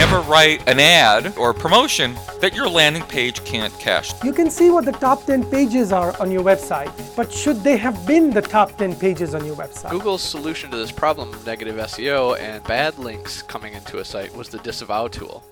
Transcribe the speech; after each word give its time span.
Never 0.00 0.20
write 0.20 0.66
an 0.66 0.80
ad 0.80 1.36
or 1.36 1.52
promotion 1.52 2.14
that 2.40 2.54
your 2.54 2.70
landing 2.70 3.02
page 3.02 3.44
can't 3.44 3.78
cash. 3.78 4.14
You 4.24 4.32
can 4.32 4.50
see 4.50 4.70
what 4.70 4.86
the 4.86 4.92
top 4.92 5.26
10 5.26 5.50
pages 5.50 5.92
are 5.92 6.18
on 6.18 6.30
your 6.30 6.42
website, 6.42 6.90
but 7.14 7.30
should 7.30 7.58
they 7.58 7.76
have 7.76 8.06
been 8.06 8.30
the 8.30 8.40
top 8.40 8.78
10 8.78 8.96
pages 8.96 9.34
on 9.34 9.44
your 9.44 9.56
website? 9.56 9.90
Google's 9.90 10.22
solution 10.22 10.70
to 10.70 10.78
this 10.78 10.90
problem 10.90 11.34
of 11.34 11.44
negative 11.44 11.76
SEO 11.76 12.40
and 12.40 12.64
bad 12.64 12.98
links 12.98 13.42
coming 13.42 13.74
into 13.74 13.98
a 13.98 14.04
site 14.06 14.34
was 14.34 14.48
the 14.48 14.56
disavow 14.60 15.06
tool. 15.06 15.44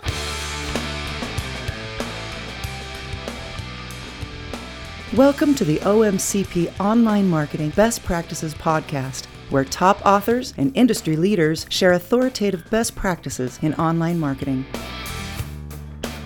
Welcome 5.15 5.55
to 5.57 5.65
the 5.67 5.77
OMCP 5.81 6.81
Online 6.81 7.29
Marketing 7.29 7.69
Best 7.69 8.03
Practices 8.03 8.55
Podcast, 8.55 9.27
where 9.51 9.65
top 9.65 10.05
authors 10.05 10.55
and 10.57 10.77
industry 10.77 11.17
leaders 11.17 11.67
share 11.69 11.93
authoritative 11.93 12.69
best 12.71 12.95
practices 12.95 13.59
in 13.63 13.75
online 13.75 14.19
marketing. 14.19 14.65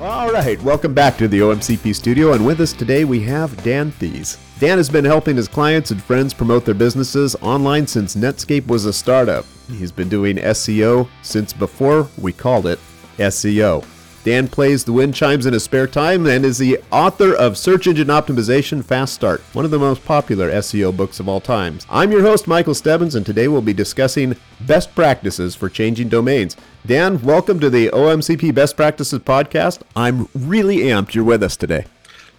All 0.01 0.33
right, 0.33 0.61
welcome 0.63 0.95
back 0.95 1.17
to 1.19 1.29
the 1.29 1.41
OMCP 1.41 1.95
studio, 1.95 2.33
and 2.33 2.45
with 2.45 2.61
us 2.61 2.73
today 2.73 3.05
we 3.05 3.21
have 3.21 3.63
Dan 3.63 3.93
Thies. 3.93 4.37
Dan 4.59 4.79
has 4.79 4.89
been 4.89 5.05
helping 5.05 5.37
his 5.37 5.49
clients 5.49 5.91
and 5.91 6.03
friends 6.03 6.35
promote 6.35 6.65
their 6.65 6.75
businesses 6.75 7.37
online 7.43 7.87
since 7.87 8.17
Netscape 8.17 8.67
was 8.67 8.85
a 8.85 8.93
startup. 8.93 9.45
He's 9.69 9.93
been 9.93 10.09
doing 10.09 10.37
SEO 10.37 11.09
since 11.23 11.53
before 11.53 12.09
we 12.19 12.33
called 12.33 12.67
it 12.67 12.81
SEO. 13.19 13.85
Dan 14.25 14.47
plays 14.47 14.85
the 14.85 14.93
wind 14.93 15.17
chimes 15.17 15.47
in 15.47 15.53
his 15.53 15.65
spare 15.65 15.89
time 15.89 16.27
and 16.27 16.45
is 16.45 16.59
the 16.59 16.79
author 16.93 17.35
of 17.35 17.59
Search 17.59 17.89
Engine 17.89 18.07
Optimization 18.07 18.85
Fast 18.85 19.15
Start, 19.15 19.41
one 19.53 19.65
of 19.65 19.73
the 19.73 19.81
most 19.81 20.05
popular 20.05 20.49
SEO 20.53 20.97
books 20.97 21.19
of 21.19 21.29
all 21.29 21.41
times. 21.41 21.85
I'm 21.91 22.13
your 22.13 22.23
host, 22.23 22.47
Michael 22.47 22.75
Stebbins, 22.75 23.17
and 23.17 23.27
today 23.27 23.49
we'll 23.49 23.63
be 23.63 23.73
discussing 23.73 24.37
best 24.61 24.95
practices 24.95 25.57
for 25.57 25.69
changing 25.69 26.09
domains. 26.09 26.57
Dan, 26.87 27.21
welcome 27.23 27.59
to 27.59 27.69
the 27.69 27.89
OMCP 27.89 28.55
Best 28.55 28.77
Practices 28.77 29.19
podcast. 29.19 29.83
I'm 29.97 30.29
really 30.37 30.79
amped 30.79 31.15
you're 31.15 31.25
with 31.25 31.43
us 31.43 31.57
today. 31.57 31.87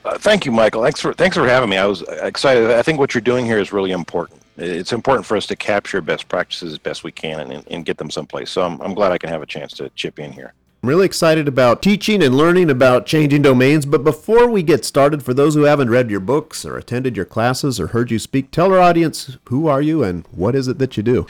Uh, 0.05 0.17
thank 0.17 0.45
you, 0.45 0.53
Michael. 0.53 0.83
Thanks 0.83 1.01
for 1.01 1.13
thanks 1.13 1.35
for 1.35 1.45
having 1.45 1.69
me. 1.69 1.77
I 1.77 1.85
was 1.85 2.01
excited. 2.01 2.71
I 2.71 2.81
think 2.81 2.97
what 2.99 3.13
you're 3.13 3.21
doing 3.21 3.45
here 3.45 3.59
is 3.59 3.73
really 3.73 3.91
important. 3.91 4.41
It's 4.55 4.93
important 4.93 5.25
for 5.25 5.35
us 5.35 5.47
to 5.47 5.55
capture 5.57 6.01
best 6.01 6.29
practices 6.29 6.73
as 6.73 6.79
best 6.79 7.03
we 7.03 7.11
can 7.11 7.51
and, 7.51 7.67
and 7.69 7.85
get 7.85 7.97
them 7.97 8.09
someplace. 8.09 8.51
So 8.51 8.61
I'm, 8.61 8.81
I'm 8.81 8.93
glad 8.93 9.11
I 9.11 9.17
can 9.17 9.29
have 9.29 9.41
a 9.41 9.45
chance 9.45 9.73
to 9.73 9.89
chip 9.89 10.19
in 10.19 10.31
here. 10.31 10.53
I'm 10.83 10.89
really 10.89 11.05
excited 11.05 11.47
about 11.47 11.81
teaching 11.81 12.21
and 12.21 12.35
learning 12.35 12.69
about 12.69 13.05
changing 13.05 13.41
domains. 13.41 13.85
But 13.85 14.03
before 14.03 14.49
we 14.49 14.61
get 14.63 14.83
started, 14.83 15.23
for 15.23 15.33
those 15.33 15.55
who 15.55 15.61
haven't 15.61 15.89
read 15.89 16.11
your 16.11 16.19
books 16.19 16.65
or 16.65 16.77
attended 16.77 17.15
your 17.15 17.23
classes 17.25 17.79
or 17.79 17.87
heard 17.87 18.11
you 18.11 18.19
speak, 18.19 18.51
tell 18.51 18.73
our 18.73 18.81
audience 18.81 19.37
who 19.47 19.67
are 19.67 19.81
you 19.81 20.03
and 20.03 20.27
what 20.31 20.55
is 20.55 20.67
it 20.67 20.79
that 20.79 20.97
you 20.97 21.03
do? 21.03 21.25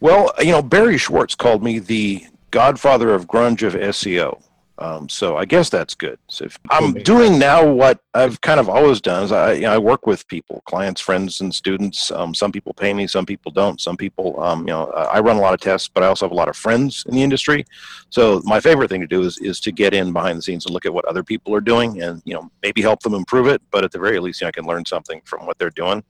Well, 0.00 0.32
you 0.38 0.52
know, 0.52 0.62
Barry 0.62 0.96
Schwartz 0.96 1.34
called 1.34 1.62
me 1.62 1.78
the 1.78 2.24
godfather 2.50 3.12
of 3.12 3.26
grunge 3.26 3.62
of 3.62 3.74
SEO. 3.74 4.40
Um, 4.78 5.08
so 5.08 5.36
I 5.36 5.46
guess 5.46 5.70
that's 5.70 5.94
good. 5.94 6.18
So 6.28 6.44
if 6.44 6.58
I'm 6.70 6.92
doing 6.92 7.38
now 7.38 7.66
what 7.66 8.00
I've 8.12 8.40
kind 8.42 8.60
of 8.60 8.68
always 8.68 9.00
done 9.00 9.24
is 9.24 9.32
I, 9.32 9.52
you 9.52 9.62
know, 9.62 9.72
I 9.72 9.78
work 9.78 10.06
with 10.06 10.28
people, 10.28 10.62
clients, 10.66 11.00
friends, 11.00 11.40
and 11.40 11.54
students. 11.54 12.10
Um, 12.10 12.34
some 12.34 12.52
people 12.52 12.74
pay 12.74 12.92
me, 12.92 13.06
some 13.06 13.24
people 13.24 13.50
don't. 13.52 13.80
Some 13.80 13.96
people, 13.96 14.38
um, 14.42 14.60
you 14.60 14.74
know, 14.74 14.86
I 14.90 15.20
run 15.20 15.36
a 15.36 15.40
lot 15.40 15.54
of 15.54 15.60
tests, 15.60 15.88
but 15.88 16.02
I 16.02 16.08
also 16.08 16.26
have 16.26 16.32
a 16.32 16.36
lot 16.36 16.48
of 16.48 16.56
friends 16.56 17.04
in 17.08 17.14
the 17.14 17.22
industry. 17.22 17.64
So 18.10 18.42
my 18.44 18.60
favorite 18.60 18.90
thing 18.90 19.00
to 19.00 19.06
do 19.06 19.22
is 19.22 19.38
is 19.38 19.60
to 19.60 19.72
get 19.72 19.94
in 19.94 20.12
behind 20.12 20.38
the 20.38 20.42
scenes 20.42 20.66
and 20.66 20.74
look 20.74 20.84
at 20.84 20.92
what 20.92 21.06
other 21.06 21.24
people 21.24 21.54
are 21.54 21.62
doing, 21.62 22.02
and 22.02 22.20
you 22.26 22.34
know, 22.34 22.50
maybe 22.62 22.82
help 22.82 23.00
them 23.00 23.14
improve 23.14 23.46
it. 23.46 23.62
But 23.70 23.82
at 23.82 23.92
the 23.92 23.98
very 23.98 24.20
least, 24.20 24.40
you 24.40 24.44
know, 24.44 24.48
I 24.48 24.52
can 24.52 24.66
learn 24.66 24.84
something 24.84 25.22
from 25.24 25.46
what 25.46 25.58
they're 25.58 25.70
doing. 25.70 26.04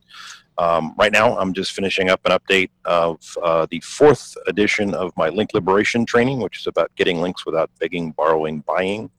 Um, 0.59 0.94
right 0.99 1.12
now, 1.12 1.37
I'm 1.39 1.53
just 1.53 1.72
finishing 1.72 2.09
up 2.09 2.21
an 2.25 2.33
update 2.33 2.71
of 2.84 3.21
uh, 3.43 3.67
the 3.71 3.81
fourth 3.81 4.37
edition 4.47 4.94
of 4.94 5.12
my 5.17 5.28
link 5.28 5.50
liberation 5.55 6.06
training, 6.06 6.41
which 6.41 6.59
is 6.61 6.67
about 6.67 6.94
getting 6.97 7.21
links 7.21 7.44
without 7.44 7.71
begging, 7.78 8.12
borrowing, 8.12 8.61
buying. 8.61 9.11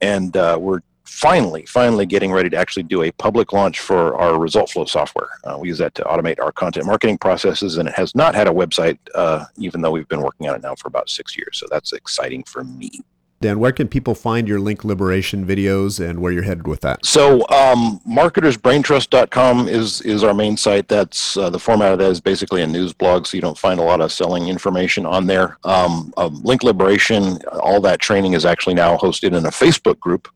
And 0.00 0.36
uh, 0.36 0.58
we're 0.60 0.80
finally, 1.04 1.64
finally 1.66 2.04
getting 2.04 2.32
ready 2.32 2.50
to 2.50 2.56
actually 2.56 2.82
do 2.82 3.02
a 3.02 3.12
public 3.12 3.52
launch 3.52 3.80
for 3.80 4.16
our 4.16 4.38
result 4.38 4.70
flow 4.70 4.84
software. 4.84 5.30
Uh, 5.44 5.56
we 5.58 5.68
use 5.68 5.78
that 5.78 5.94
to 5.94 6.02
automate 6.02 6.38
our 6.40 6.52
content 6.52 6.84
marketing 6.84 7.16
processes, 7.16 7.78
and 7.78 7.88
it 7.88 7.94
has 7.94 8.14
not 8.14 8.34
had 8.34 8.48
a 8.48 8.50
website, 8.50 8.98
uh, 9.14 9.44
even 9.56 9.80
though 9.80 9.90
we've 9.90 10.08
been 10.08 10.20
working 10.20 10.48
on 10.48 10.56
it 10.56 10.62
now 10.62 10.74
for 10.74 10.88
about 10.88 11.08
six 11.08 11.36
years. 11.36 11.56
So 11.58 11.66
that's 11.70 11.92
exciting 11.92 12.42
for 12.44 12.64
me. 12.64 13.00
Dan, 13.46 13.60
where 13.60 13.70
can 13.70 13.86
people 13.86 14.16
find 14.16 14.48
your 14.48 14.58
link 14.58 14.84
liberation 14.84 15.46
videos 15.46 16.04
and 16.04 16.20
where 16.20 16.32
you're 16.32 16.42
headed 16.42 16.66
with 16.66 16.80
that? 16.80 17.06
So, 17.06 17.46
um, 17.48 18.00
marketersbraintrust.com 18.04 19.68
is 19.68 20.00
is 20.00 20.24
our 20.24 20.34
main 20.34 20.56
site. 20.56 20.88
That's 20.88 21.36
uh, 21.36 21.48
the 21.48 21.60
format 21.60 21.92
of 21.92 22.00
that 22.00 22.10
is 22.10 22.20
basically 22.20 22.62
a 22.62 22.66
news 22.66 22.92
blog, 22.92 23.24
so 23.24 23.36
you 23.36 23.40
don't 23.40 23.56
find 23.56 23.78
a 23.78 23.84
lot 23.84 24.00
of 24.00 24.10
selling 24.10 24.48
information 24.48 25.06
on 25.06 25.28
there. 25.28 25.58
Um, 25.62 26.12
um, 26.16 26.42
link 26.42 26.64
liberation, 26.64 27.38
all 27.52 27.80
that 27.82 28.00
training 28.00 28.32
is 28.32 28.44
actually 28.44 28.74
now 28.74 28.96
hosted 28.96 29.32
in 29.32 29.46
a 29.46 29.50
Facebook 29.50 30.00
group, 30.00 30.26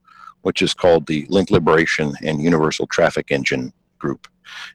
which 0.42 0.62
is 0.62 0.72
called 0.72 1.08
the 1.08 1.26
Link 1.30 1.50
Liberation 1.50 2.14
and 2.22 2.40
Universal 2.40 2.86
Traffic 2.86 3.32
Engine 3.32 3.72
group 3.98 4.28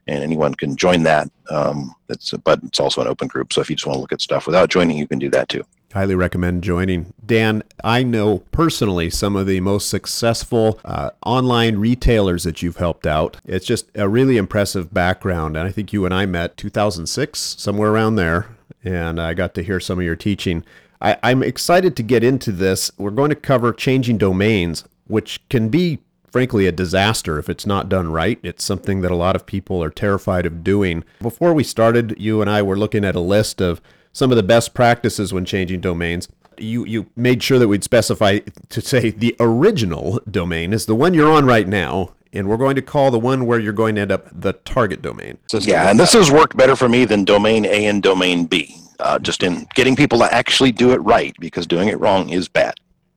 and 0.07 0.21
anyone 0.21 0.53
can 0.53 0.75
join 0.75 1.03
that. 1.03 1.29
Um, 1.49 1.95
it's 2.09 2.33
but 2.43 2.59
it's 2.63 2.81
also 2.81 2.99
an 2.99 3.07
open 3.07 3.29
group, 3.29 3.53
so 3.53 3.61
if 3.61 3.69
you 3.69 3.77
just 3.77 3.87
want 3.87 3.95
to 3.95 4.01
look 4.01 4.11
at 4.11 4.19
stuff 4.19 4.45
without 4.45 4.69
joining, 4.69 4.97
you 4.97 5.07
can 5.07 5.19
do 5.19 5.29
that 5.29 5.47
too. 5.47 5.63
Highly 5.95 6.15
recommend 6.15 6.61
joining. 6.61 7.13
Dan, 7.25 7.63
I 7.81 8.03
know 8.03 8.39
personally 8.51 9.09
some 9.09 9.37
of 9.37 9.47
the 9.47 9.61
most 9.61 9.87
successful 9.87 10.77
uh, 10.83 11.11
online 11.25 11.77
retailers 11.77 12.43
that 12.43 12.61
you've 12.61 12.75
helped 12.75 13.07
out. 13.07 13.37
It's 13.45 13.65
just 13.65 13.87
a 13.95 14.09
really 14.09 14.35
impressive 14.35 14.93
background, 14.93 15.55
and 15.55 15.65
I 15.65 15.71
think 15.71 15.93
you 15.93 16.03
and 16.03 16.13
I 16.13 16.25
met 16.25 16.57
2006 16.57 17.39
somewhere 17.39 17.91
around 17.91 18.15
there, 18.15 18.49
and 18.83 19.21
I 19.21 19.33
got 19.33 19.53
to 19.53 19.63
hear 19.63 19.79
some 19.79 19.97
of 19.97 20.03
your 20.03 20.17
teaching. 20.17 20.65
I, 21.01 21.15
I'm 21.23 21.41
excited 21.41 21.95
to 21.95 22.03
get 22.03 22.25
into 22.25 22.51
this. 22.51 22.91
We're 22.97 23.09
going 23.09 23.29
to 23.29 23.35
cover 23.35 23.71
changing 23.71 24.17
domains, 24.17 24.83
which 25.07 25.47
can 25.47 25.69
be 25.69 25.99
frankly 26.29 26.67
a 26.67 26.73
disaster 26.73 27.39
if 27.39 27.47
it's 27.47 27.65
not 27.65 27.87
done 27.87 28.11
right. 28.11 28.37
It's 28.43 28.65
something 28.65 28.99
that 28.99 29.11
a 29.11 29.15
lot 29.15 29.37
of 29.37 29.45
people 29.45 29.81
are 29.81 29.89
terrified 29.89 30.45
of 30.45 30.61
doing. 30.61 31.05
Before 31.21 31.53
we 31.53 31.63
started, 31.63 32.15
you 32.19 32.41
and 32.41 32.49
I 32.49 32.61
were 32.61 32.77
looking 32.77 33.05
at 33.05 33.15
a 33.15 33.21
list 33.21 33.61
of 33.61 33.79
some 34.15 34.31
of 34.31 34.37
the 34.37 34.43
best 34.43 34.73
practices 34.73 35.33
when 35.33 35.43
changing 35.43 35.81
domains. 35.81 36.29
You 36.57 36.85
you 36.85 37.07
made 37.17 37.43
sure 37.43 37.59
that 37.59 37.67
we'd 37.67 37.83
specify 37.83 38.39
to 38.69 38.81
say 38.81 39.11
the 39.11 39.35
original 39.41 40.21
domain 40.31 40.71
is 40.71 40.85
the 40.85 40.95
one 40.95 41.13
you're 41.13 41.29
on 41.29 41.45
right 41.45 41.67
now, 41.67 42.13
and 42.31 42.47
we're 42.47 42.55
going 42.55 42.77
to 42.77 42.81
call 42.81 43.11
the 43.11 43.19
one 43.19 43.45
where 43.45 43.59
you're 43.59 43.73
going 43.73 43.95
to 43.95 44.01
end 44.01 44.13
up 44.13 44.29
the 44.31 44.53
target 44.53 45.01
domain. 45.01 45.37
So 45.47 45.57
yeah, 45.57 45.89
and 45.89 45.99
this 45.99 46.13
has 46.13 46.31
worked 46.31 46.55
better 46.55 46.77
for 46.77 46.87
me 46.87 47.03
than 47.03 47.25
domain 47.25 47.65
A 47.65 47.87
and 47.87 48.01
domain 48.01 48.45
B. 48.45 48.77
Uh, 49.01 49.19
just 49.19 49.43
in 49.43 49.67
getting 49.75 49.97
people 49.97 50.19
to 50.19 50.33
actually 50.33 50.71
do 50.71 50.91
it 50.93 50.99
right, 50.99 51.35
because 51.41 51.67
doing 51.67 51.89
it 51.89 51.99
wrong 51.99 52.29
is 52.29 52.47
bad. 52.47 52.75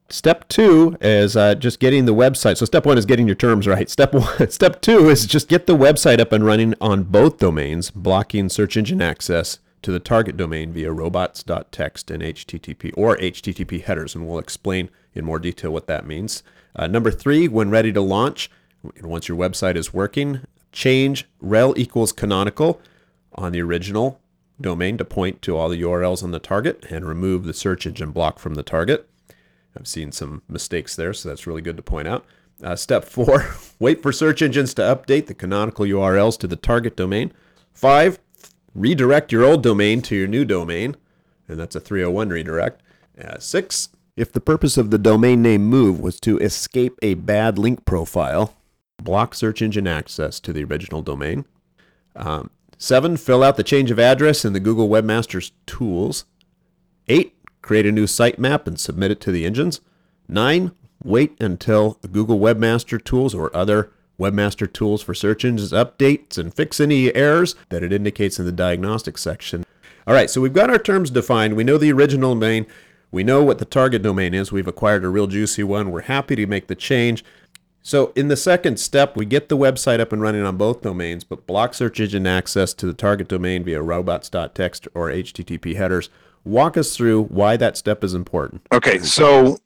Step 0.09 0.49
two 0.49 0.97
is 1.01 1.37
uh, 1.37 1.55
just 1.55 1.79
getting 1.79 2.07
the 2.07 2.15
website. 2.15 2.57
So 2.57 2.65
step 2.65 2.85
one 2.85 2.99
is 2.99 3.07
getting 3.07 3.29
your 3.29 3.37
terms 3.37 3.69
right. 3.69 3.89
Step 3.89 4.15
one, 4.15 4.51
step 4.51 4.81
two 4.81 5.09
is 5.09 5.27
just 5.27 5.47
get 5.49 5.69
the 5.69 5.77
website 5.77 6.19
up 6.19 6.33
and 6.33 6.45
running 6.45 6.75
on 6.81 7.05
both 7.05 7.39
domains, 7.39 7.93
blocking 7.93 8.49
search 8.49 8.77
engine 8.77 9.01
access 9.01 9.61
to 9.83 9.93
the 9.93 10.01
target 10.01 10.37
domain 10.37 10.73
via 10.73 10.93
robots.txt 10.93 12.11
and 12.11 12.23
HTTP 12.23 12.93
or 12.97 13.17
HTTP 13.17 13.83
headers, 13.83 14.15
and 14.15 14.27
we'll 14.27 14.39
explain 14.39 14.91
in 15.15 15.25
more 15.25 15.39
detail 15.39 15.73
what 15.73 15.87
that 15.87 16.07
means. 16.07 16.43
Uh, 16.77 16.87
number 16.87 17.11
three, 17.11 17.49
when 17.49 17.71
ready 17.71 17.93
to 17.93 18.01
launch, 18.01 18.51
once 19.03 19.29
your 19.29 19.39
website 19.39 19.77
is 19.77 19.95
working, 19.95 20.41
change 20.73 21.27
rel 21.41 21.75
equals 21.77 22.13
canonical 22.13 22.81
on 23.35 23.53
the 23.53 23.63
original 23.63 24.21
domain 24.61 24.99
to 24.99 25.05
point 25.05 25.41
to 25.43 25.57
all 25.57 25.69
the 25.69 25.83
URLs 25.83 26.23
on 26.23 26.31
the 26.31 26.39
target 26.39 26.85
and 26.91 27.07
remove 27.07 27.45
the 27.45 27.55
search 27.55 27.87
engine 27.87 28.11
block 28.11 28.39
from 28.39 28.55
the 28.55 28.63
target. 28.63 29.09
I've 29.77 29.87
seen 29.87 30.13
some 30.13 30.43
mistakes 30.49 30.97
there, 30.97 31.13
so 31.13 31.29
that's 31.29 31.47
really 31.47 31.63
good 31.63 31.77
to 31.77 31.83
point 31.83 32.09
out. 32.09 32.25
Uh, 32.63 32.75
step 32.75 33.05
four, 33.05 33.55
wait 33.79 34.03
for 34.03 34.13
search 34.13 34.43
engines 34.43 34.75
to 34.75 34.83
update 34.83 35.27
the 35.27 35.35
canonical 35.35 35.85
URLs 35.85 36.39
to 36.39 36.47
the 36.47 36.57
target 36.57 36.97
domain. 36.97 37.33
Five, 37.73 38.19
redirect 38.75 39.33
your 39.33 39.45
old 39.45 39.63
domain 39.63 40.03
to 40.03 40.17
your 40.17 40.29
new 40.29 40.45
domain, 40.45 40.97
and 41.49 41.59
that's 41.59 41.77
a 41.77 41.81
301 41.81 42.29
redirect. 42.29 42.83
Uh, 43.23 43.39
six, 43.39 43.89
if 44.17 44.33
the 44.33 44.41
purpose 44.41 44.77
of 44.77 44.91
the 44.91 44.99
domain 44.99 45.43
name 45.43 45.67
move 45.67 46.01
was 46.01 46.21
to 46.21 46.39
escape 46.39 46.99
a 47.03 47.15
bad 47.15 47.59
link 47.59 47.85
profile, 47.85 48.55
block 49.03 49.35
search 49.35 49.63
engine 49.63 49.87
access 49.87 50.41
to 50.41 50.53
the 50.53 50.65
original 50.65 51.03
domain. 51.03 51.45
Um, 52.17 52.51
seven, 52.77 53.17
fill 53.17 53.43
out 53.45 53.57
the 53.57 53.63
change 53.63 53.91
of 53.91 53.99
address 53.99 54.45
in 54.45 54.53
the 54.53 54.61
Google 54.61 54.89
Webmasters 54.89 55.53
tools. 55.67 56.25
Eight, 57.09 57.37
create 57.63 57.87
a 57.87 57.93
new 57.93 58.07
sitemap 58.07 58.67
and 58.67 58.79
submit 58.79 59.11
it 59.11 59.21
to 59.23 59.33
the 59.33 59.47
engines. 59.47 59.81
Nine, 60.29 60.73
wait 61.03 61.41
until 61.41 61.99
Google 62.11 62.39
Webmaster 62.39 63.03
Tools 63.03 63.35
or 63.35 63.55
other 63.57 63.91
Webmaster 64.19 64.71
Tools 64.73 65.03
for 65.03 65.15
search 65.15 65.45
engines 65.45 65.73
updates 65.73 66.37
and 66.37 66.53
fix 66.53 66.81
any 66.81 67.15
errors 67.15 67.55
that 67.69 67.83
it 67.83 67.93
indicates 67.93 68.39
in 68.39 68.47
the 68.47 68.53
diagnostics 68.53 69.23
section. 69.23 69.65
All 70.07 70.15
right, 70.15 70.31
so 70.31 70.41
we've 70.41 70.53
got 70.53 70.71
our 70.71 70.79
terms 70.79 71.11
defined. 71.11 71.55
We 71.55 71.65
know 71.65 71.79
the 71.79 71.93
original 71.93 72.35
domain. 72.35 72.67
We 73.11 73.25
know 73.25 73.43
what 73.43 73.59
the 73.59 73.65
target 73.65 74.03
domain 74.03 74.35
is. 74.35 74.53
We've 74.53 74.67
acquired 74.67 75.05
a 75.05 75.09
real 75.09 75.27
juicy 75.27 75.63
one. 75.63 75.91
We're 75.91 76.03
happy 76.03 76.37
to 76.37 76.47
make 76.47 76.67
the 76.67 76.75
change. 76.75 77.25
So 77.83 78.13
in 78.15 78.29
the 78.29 78.37
second 78.37 78.79
step, 78.79 79.17
we 79.17 79.25
get 79.25 79.49
the 79.49 79.57
website 79.57 80.01
up 80.01 80.13
and 80.13 80.21
running 80.21 80.45
on 80.45 80.57
both 80.57 80.83
domains, 80.83 81.25
but 81.25 81.47
block 81.47 81.73
search 81.73 82.01
engine 82.01 82.27
access 82.27 82.75
to 82.75 82.87
the 82.87 82.93
target 82.93 83.29
domain 83.29 83.65
via 83.65 83.81
robots.txt 83.81 84.89
or 84.95 85.09
HTTP 85.09 85.77
headers. 85.77 86.11
Walk 86.45 86.77
us 86.77 86.97
through 86.97 87.25
why 87.25 87.57
that 87.57 87.77
step 87.77 88.05
is 88.05 88.15
important. 88.15 88.63
Okay, 88.73 88.99
so 88.99 89.59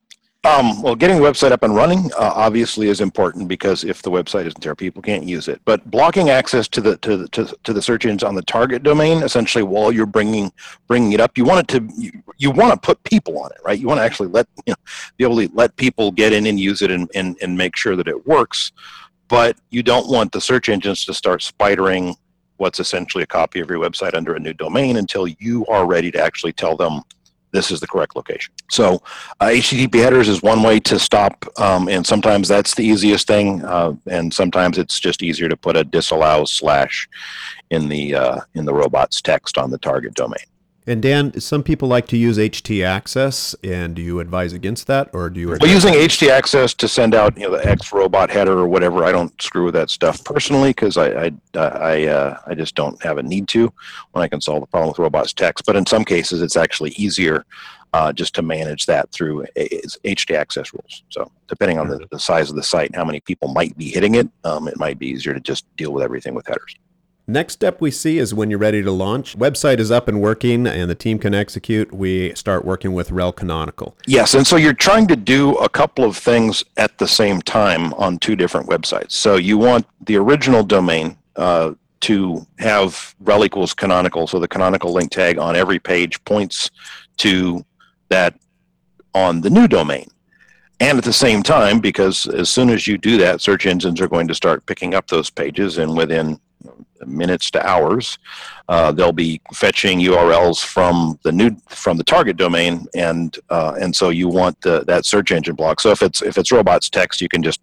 um, 0.45 0.83
well, 0.83 0.97
getting 0.97 1.19
the 1.19 1.23
website 1.23 1.53
up 1.53 1.63
and 1.63 1.77
running 1.77 2.11
uh, 2.19 2.33
obviously 2.35 2.89
is 2.89 3.01
important 3.01 3.47
because 3.47 3.85
if 3.85 4.03
the 4.03 4.11
website 4.11 4.47
isn't 4.47 4.61
there, 4.61 4.75
people 4.75 5.01
can't 5.01 5.23
use 5.23 5.47
it. 5.47 5.61
But 5.65 5.89
blocking 5.89 6.31
access 6.31 6.67
to 6.69 6.81
the 6.81 6.97
to 6.99 7.17
the, 7.17 7.29
to, 7.29 7.57
to 7.63 7.73
the 7.73 7.81
search 7.81 8.05
engines 8.05 8.25
on 8.25 8.35
the 8.35 8.43
target 8.43 8.83
domain, 8.83 9.23
essentially, 9.23 9.63
while 9.63 9.93
you're 9.93 10.05
bringing 10.05 10.53
bringing 10.89 11.13
it 11.13 11.21
up, 11.21 11.39
you 11.39 11.45
want 11.45 11.61
it 11.61 11.69
to 11.79 11.95
you, 11.97 12.11
you 12.39 12.51
want 12.51 12.73
to 12.73 12.79
put 12.85 13.03
people 13.05 13.39
on 13.39 13.53
it, 13.53 13.59
right? 13.65 13.79
You 13.79 13.87
want 13.87 13.99
to 13.99 14.05
actually 14.05 14.31
let 14.31 14.49
you 14.67 14.73
know 14.73 14.77
be 15.17 15.23
able 15.23 15.37
to 15.37 15.49
let 15.55 15.77
people 15.77 16.11
get 16.11 16.33
in 16.33 16.47
and 16.47 16.59
use 16.59 16.83
it 16.83 16.91
and, 16.91 17.09
and 17.15 17.37
and 17.41 17.57
make 17.57 17.77
sure 17.77 17.95
that 17.95 18.09
it 18.09 18.27
works. 18.27 18.73
But 19.29 19.57
you 19.71 19.85
don't 19.85 20.11
want 20.11 20.33
the 20.33 20.41
search 20.41 20.69
engines 20.69 21.05
to 21.05 21.15
start 21.15 21.41
spidering 21.41 22.17
what's 22.57 22.81
essentially 22.81 23.23
a 23.23 23.27
copy 23.27 23.61
of 23.61 23.71
your 23.71 23.79
website 23.79 24.15
under 24.15 24.35
a 24.35 24.41
new 24.41 24.55
domain 24.55 24.97
until 24.97 25.29
you 25.29 25.65
are 25.67 25.87
ready 25.87 26.11
to 26.11 26.21
actually 26.21 26.53
tell 26.53 26.77
them 26.77 27.03
this 27.53 27.71
is 27.71 27.81
the 27.81 27.87
correct 27.87 28.17
location. 28.17 28.53
So 28.71 29.03
uh, 29.41 29.47
HTTP 29.47 29.95
headers 29.95 30.29
is 30.29 30.43
one 30.43 30.63
way 30.63 30.81
to 30.81 30.99
stop, 30.99 31.45
um, 31.59 31.89
and 31.89 32.07
sometimes 32.07 32.49
that's 32.49 32.75
the 32.75 32.85
easiest 32.85 33.27
thing, 33.27 33.65
uh, 33.65 33.95
and 34.07 34.33
sometimes 34.33 34.79
it's 34.79 34.99
just 34.99 35.23
easier 35.23 35.49
to 35.49 35.57
put 35.57 35.77
a 35.77 35.85
disallow 35.85 36.45
slash 36.45 37.09
in 37.71 37.89
the 37.89 38.15
uh, 38.15 38.41
in 38.55 38.65
the 38.65 38.75
robots 38.75 39.21
text 39.21 39.59
on 39.59 39.71
the 39.71 39.79
target 39.79 40.15
domain. 40.15 40.45
And 40.85 41.01
Dan, 41.01 41.41
some 41.41 41.63
people 41.63 41.87
like 41.87 42.09
to 42.09 42.17
use 42.17 42.39
HT 42.39 42.85
access, 42.85 43.55
and 43.63 43.95
do 43.95 44.03
you 44.03 44.19
advise 44.19 44.53
against 44.53 44.89
that, 44.89 45.11
or 45.13 45.31
do 45.31 45.39
you? 45.39 45.49
Well, 45.49 45.71
using 45.71 45.95
HT 45.95 46.29
access 46.29 46.75
to 46.75 46.89
send 46.89 47.15
out 47.15 47.37
you 47.39 47.45
know 47.45 47.57
the 47.57 47.65
X 47.65 47.93
robot 47.93 48.31
header 48.31 48.59
or 48.59 48.67
whatever, 48.67 49.05
I 49.05 49.13
don't 49.13 49.41
screw 49.41 49.67
with 49.67 49.75
that 49.75 49.91
stuff 49.91 50.25
personally 50.25 50.71
because 50.71 50.97
I 50.97 51.27
I 51.27 51.33
I, 51.55 52.07
uh, 52.07 52.39
I 52.49 52.55
just 52.55 52.75
don't 52.75 53.01
have 53.03 53.19
a 53.19 53.23
need 53.23 53.47
to 53.49 53.73
when 54.11 54.25
I 54.25 54.29
can 54.29 54.41
solve 54.41 54.63
the 54.63 54.67
problem 54.67 54.89
with 54.89 54.99
robots 54.99 55.33
text. 55.33 55.67
But 55.67 55.77
in 55.77 55.87
some 55.87 56.05
cases, 56.05 56.43
it's 56.43 56.57
actually 56.57 56.91
easier 56.91 57.45
uh, 57.93 58.13
just 58.13 58.35
to 58.35 58.43
manage 58.43 58.87
that 58.87 59.11
through 59.13 59.45
HT 59.57 60.35
access 60.35 60.73
rules. 60.73 61.05
So 61.11 61.31
depending 61.47 61.79
on 61.79 61.89
the, 61.89 62.07
the 62.11 62.19
size 62.19 62.51
of 62.51 62.57
the 62.57 62.63
site 62.63 62.89
and 62.89 62.97
how 62.97 63.05
many 63.05 63.21
people 63.21 63.49
might 63.49 63.77
be 63.77 63.89
hitting 63.89 64.15
it, 64.15 64.29
um, 64.45 64.67
it 64.67 64.79
might 64.79 64.99
be 64.99 65.09
easier 65.09 65.35
to 65.35 65.41
just 65.41 65.65
deal 65.77 65.93
with 65.93 66.03
everything 66.03 66.35
with 66.35 66.47
headers. 66.47 66.75
Next 67.33 67.55
step 67.55 67.81
we 67.81 67.91
see 67.91 68.19
is 68.19 68.35
when 68.35 68.51
you're 68.51 68.59
ready 68.59 68.83
to 68.83 68.91
launch. 68.91 69.39
Website 69.39 69.79
is 69.79 69.91
up 69.91 70.07
and 70.07 70.21
working 70.21 70.67
and 70.67 70.91
the 70.91 70.95
team 70.95 71.19
can 71.19 71.33
execute. 71.33 71.91
We 71.91 72.35
start 72.35 72.63
working 72.63 72.93
with 72.93 73.11
Rel 73.11 73.33
Canonical. 73.33 73.97
Yes, 74.07 74.35
and 74.35 74.47
so 74.47 74.57
you're 74.57 74.75
trying 74.75 75.07
to 75.07 75.17
do 75.17 75.57
a 75.57 75.69
couple 75.71 76.05
of 76.05 76.15
things 76.15 76.63
at 76.77 76.99
the 76.99 77.09
same 77.09 77.41
time 77.41 77.95
on 77.95 78.19
two 78.19 78.37
different 78.37 78.69
websites. 78.69 79.13
So 79.13 79.37
you 79.37 79.57
want 79.57 79.87
the 80.05 80.17
original 80.17 80.63
domain 80.63 81.17
uh, 81.37 81.73
to 82.01 82.47
have 82.59 83.15
rel 83.21 83.47
equals 83.47 83.73
canonical, 83.73 84.27
so 84.27 84.39
the 84.39 84.47
canonical 84.47 84.93
link 84.93 85.11
tag 85.11 85.39
on 85.39 85.57
every 85.57 85.79
page 85.79 86.23
points 86.27 86.71
to 87.19 87.65
that 88.11 88.35
on 89.15 89.41
the 89.41 89.49
new 89.49 89.67
domain. 89.67 90.07
And 90.81 90.99
at 90.99 91.05
the 91.05 91.15
same 91.15 91.43
time, 91.43 91.79
because 91.79 92.27
as 92.27 92.51
soon 92.51 92.69
as 92.69 92.87
you 92.87 92.99
do 92.99 93.17
that, 93.19 93.41
search 93.41 93.65
engines 93.65 94.03
are 94.03 94.09
going 94.09 94.29
to 94.29 94.35
start 94.35 94.67
picking 94.67 94.93
up 94.93 95.07
those 95.07 95.31
pages, 95.31 95.79
and 95.79 95.97
within 95.97 96.39
minutes 97.07 97.51
to 97.51 97.67
hours. 97.67 98.19
Uh, 98.69 98.93
they'll 98.93 99.13
be 99.13 99.41
fetching 99.53 100.01
URLs 100.01 100.65
from 100.65 101.19
the 101.23 101.33
new 101.33 101.57
from 101.69 101.97
the 101.97 102.05
target 102.05 102.37
domain, 102.37 102.87
and 102.95 103.39
uh, 103.51 103.75
and 103.81 103.95
so 103.95 104.11
you 104.11 104.29
want 104.29 104.61
the, 104.63 104.85
that 104.87 105.05
search 105.05 105.33
engine 105.33 105.55
block. 105.55 105.81
So 105.81 105.91
if 105.91 106.03
it's 106.03 106.23
if 106.23 106.39
it's 106.39 106.53
robots 106.53 106.89
text, 106.89 107.21
you 107.21 107.29
can 107.29 107.43
just 107.43 107.61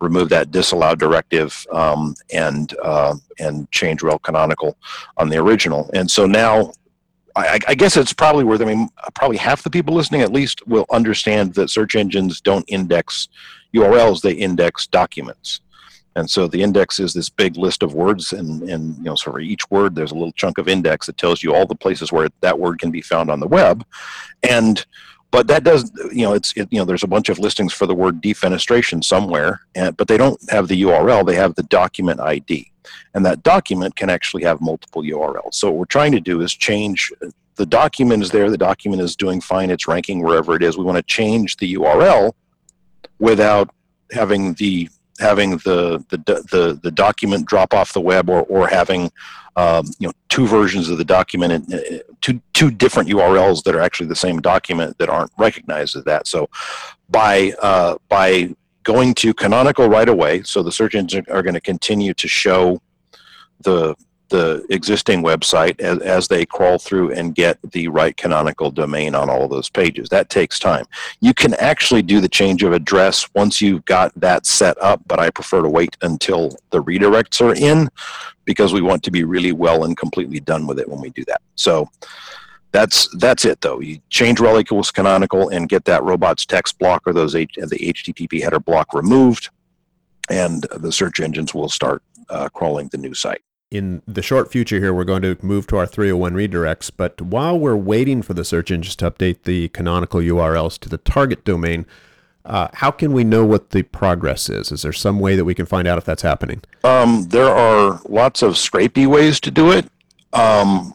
remove 0.00 0.28
that 0.30 0.50
disallow 0.50 0.94
directive 0.94 1.66
um, 1.72 2.14
and 2.32 2.74
uh, 2.82 3.14
and 3.38 3.70
change 3.70 4.02
rel 4.02 4.18
canonical 4.18 4.76
on 5.16 5.28
the 5.28 5.38
original. 5.38 5.90
And 5.94 6.10
so 6.10 6.26
now 6.26 6.72
I, 7.36 7.58
I, 7.66 7.74
guess 7.74 7.96
it's 7.96 8.12
probably 8.12 8.44
worth. 8.44 8.60
I 8.60 8.66
mean, 8.66 8.88
probably 9.14 9.36
half 9.36 9.62
the 9.62 9.70
people 9.70 9.94
listening, 9.94 10.20
at 10.20 10.32
least, 10.32 10.66
will 10.66 10.86
understand 10.90 11.54
that 11.54 11.70
search 11.70 11.96
engines 11.96 12.40
don't 12.40 12.64
index 12.68 13.28
URLs; 13.74 14.20
they 14.20 14.32
index 14.32 14.86
documents. 14.86 15.60
And 16.14 16.28
so 16.28 16.46
the 16.46 16.62
index 16.62 17.00
is 17.00 17.14
this 17.14 17.30
big 17.30 17.56
list 17.56 17.82
of 17.82 17.94
words, 17.94 18.32
and, 18.32 18.62
and 18.68 18.96
you 18.98 19.04
know, 19.04 19.14
so 19.14 19.32
for 19.32 19.40
each 19.40 19.70
word, 19.70 19.94
there's 19.94 20.10
a 20.10 20.14
little 20.14 20.32
chunk 20.32 20.58
of 20.58 20.68
index 20.68 21.06
that 21.06 21.16
tells 21.16 21.42
you 21.42 21.54
all 21.54 21.66
the 21.66 21.74
places 21.74 22.12
where 22.12 22.28
that 22.40 22.58
word 22.58 22.78
can 22.78 22.90
be 22.90 23.00
found 23.00 23.30
on 23.30 23.40
the 23.40 23.48
web. 23.48 23.84
And 24.42 24.84
but 25.30 25.46
that 25.46 25.64
does, 25.64 25.90
you 26.12 26.24
know, 26.24 26.34
it's 26.34 26.52
it, 26.56 26.68
you 26.70 26.78
know, 26.78 26.84
there's 26.84 27.02
a 27.02 27.08
bunch 27.08 27.30
of 27.30 27.38
listings 27.38 27.72
for 27.72 27.86
the 27.86 27.94
word 27.94 28.22
defenestration 28.22 29.02
somewhere, 29.02 29.62
and 29.74 29.96
but 29.96 30.06
they 30.06 30.18
don't 30.18 30.38
have 30.50 30.68
the 30.68 30.82
URL; 30.82 31.26
they 31.26 31.34
have 31.34 31.54
the 31.54 31.62
document 31.64 32.20
ID, 32.20 32.70
and 33.14 33.24
that 33.24 33.42
document 33.42 33.96
can 33.96 34.10
actually 34.10 34.42
have 34.44 34.60
multiple 34.60 35.02
URLs. 35.02 35.54
So 35.54 35.70
what 35.70 35.78
we're 35.78 35.84
trying 35.86 36.12
to 36.12 36.20
do 36.20 36.42
is 36.42 36.52
change. 36.52 37.10
Uh, 37.24 37.30
the 37.56 37.66
document 37.66 38.22
is 38.22 38.30
there. 38.30 38.50
The 38.50 38.58
document 38.58 39.00
is 39.02 39.16
doing 39.16 39.40
fine. 39.40 39.70
It's 39.70 39.88
ranking 39.88 40.22
wherever 40.22 40.54
it 40.54 40.62
is. 40.62 40.76
We 40.76 40.84
want 40.84 40.96
to 40.96 41.02
change 41.02 41.56
the 41.56 41.74
URL 41.74 42.32
without 43.18 43.70
having 44.10 44.52
the 44.54 44.88
having 45.20 45.58
the 45.58 46.04
the 46.08 46.18
the, 46.50 46.78
the 46.82 46.90
document 46.90 47.46
drop 47.46 47.74
off 47.74 47.92
the 47.92 48.00
web 48.00 48.28
or 48.28 48.42
or 48.42 48.68
having 48.68 49.10
um, 49.56 49.86
you 49.98 50.08
know 50.08 50.12
two 50.28 50.46
versions 50.46 50.88
of 50.88 50.98
the 50.98 51.04
document 51.04 51.52
and 51.52 52.02
two 52.20 52.40
two 52.52 52.70
different 52.70 53.08
URLs 53.08 53.62
that 53.64 53.74
are 53.74 53.80
actually 53.80 54.06
the 54.06 54.16
same 54.16 54.40
document 54.40 54.96
that 54.98 55.08
aren't 55.08 55.30
recognized 55.38 55.96
as 55.96 56.04
that. 56.04 56.26
So 56.26 56.48
by 57.08 57.52
uh, 57.62 57.96
by 58.08 58.54
going 58.84 59.14
to 59.14 59.32
canonical 59.34 59.88
right 59.88 60.08
away, 60.08 60.42
so 60.42 60.62
the 60.62 60.72
search 60.72 60.94
engines 60.94 61.28
are 61.28 61.42
going 61.42 61.54
to 61.54 61.60
continue 61.60 62.14
to 62.14 62.28
show 62.28 62.80
the 63.60 63.94
the 64.32 64.64
existing 64.70 65.22
website 65.22 65.78
as, 65.78 65.98
as 65.98 66.26
they 66.26 66.46
crawl 66.46 66.78
through 66.78 67.12
and 67.12 67.34
get 67.34 67.58
the 67.70 67.86
right 67.88 68.16
canonical 68.16 68.70
domain 68.70 69.14
on 69.14 69.28
all 69.28 69.46
those 69.46 69.68
pages. 69.68 70.08
That 70.08 70.30
takes 70.30 70.58
time. 70.58 70.86
You 71.20 71.34
can 71.34 71.52
actually 71.54 72.00
do 72.02 72.20
the 72.20 72.30
change 72.30 72.62
of 72.62 72.72
address 72.72 73.28
once 73.34 73.60
you've 73.60 73.84
got 73.84 74.10
that 74.18 74.46
set 74.46 74.80
up, 74.82 75.02
but 75.06 75.20
I 75.20 75.28
prefer 75.28 75.60
to 75.60 75.68
wait 75.68 75.98
until 76.00 76.56
the 76.70 76.82
redirects 76.82 77.40
are 77.42 77.54
in 77.54 77.90
because 78.46 78.72
we 78.72 78.80
want 78.80 79.02
to 79.04 79.10
be 79.10 79.22
really 79.22 79.52
well 79.52 79.84
and 79.84 79.96
completely 79.96 80.40
done 80.40 80.66
with 80.66 80.80
it 80.80 80.88
when 80.88 81.02
we 81.02 81.10
do 81.10 81.24
that. 81.26 81.42
So 81.54 81.90
that's 82.72 83.06
that's 83.18 83.44
it 83.44 83.60
though. 83.60 83.80
You 83.80 84.00
change 84.08 84.40
rel 84.40 84.58
equals 84.58 84.90
canonical 84.90 85.50
and 85.50 85.68
get 85.68 85.84
that 85.84 86.02
robots 86.02 86.46
text 86.46 86.78
block 86.78 87.02
or 87.06 87.12
those 87.12 87.34
H, 87.34 87.52
the 87.56 87.66
HTTP 87.66 88.42
header 88.42 88.60
block 88.60 88.94
removed, 88.94 89.50
and 90.30 90.66
the 90.78 90.90
search 90.90 91.20
engines 91.20 91.52
will 91.52 91.68
start 91.68 92.02
uh, 92.30 92.48
crawling 92.48 92.88
the 92.88 92.96
new 92.96 93.12
site 93.12 93.42
in 93.72 94.02
the 94.06 94.20
short 94.20 94.52
future 94.52 94.78
here, 94.78 94.92
we're 94.92 95.04
going 95.04 95.22
to 95.22 95.38
move 95.40 95.66
to 95.68 95.78
our 95.78 95.86
301 95.86 96.34
redirects. 96.34 96.90
But 96.94 97.22
while 97.22 97.58
we're 97.58 97.74
waiting 97.74 98.20
for 98.20 98.34
the 98.34 98.44
search 98.44 98.70
engines 98.70 98.94
to 98.96 99.10
update 99.10 99.44
the 99.44 99.68
canonical 99.70 100.20
URLs 100.20 100.78
to 100.80 100.90
the 100.90 100.98
target 100.98 101.42
domain, 101.46 101.86
uh, 102.44 102.68
how 102.74 102.90
can 102.90 103.14
we 103.14 103.24
know 103.24 103.46
what 103.46 103.70
the 103.70 103.82
progress 103.82 104.50
is? 104.50 104.72
Is 104.72 104.82
there 104.82 104.92
some 104.92 105.20
way 105.20 105.36
that 105.36 105.46
we 105.46 105.54
can 105.54 105.64
find 105.64 105.88
out 105.88 105.96
if 105.96 106.04
that's 106.04 106.20
happening? 106.20 106.60
Um, 106.84 107.28
there 107.30 107.48
are 107.48 107.98
lots 108.06 108.42
of 108.42 108.54
scrapey 108.54 109.06
ways 109.06 109.40
to 109.40 109.50
do 109.50 109.72
it. 109.72 109.88
Um, 110.34 110.92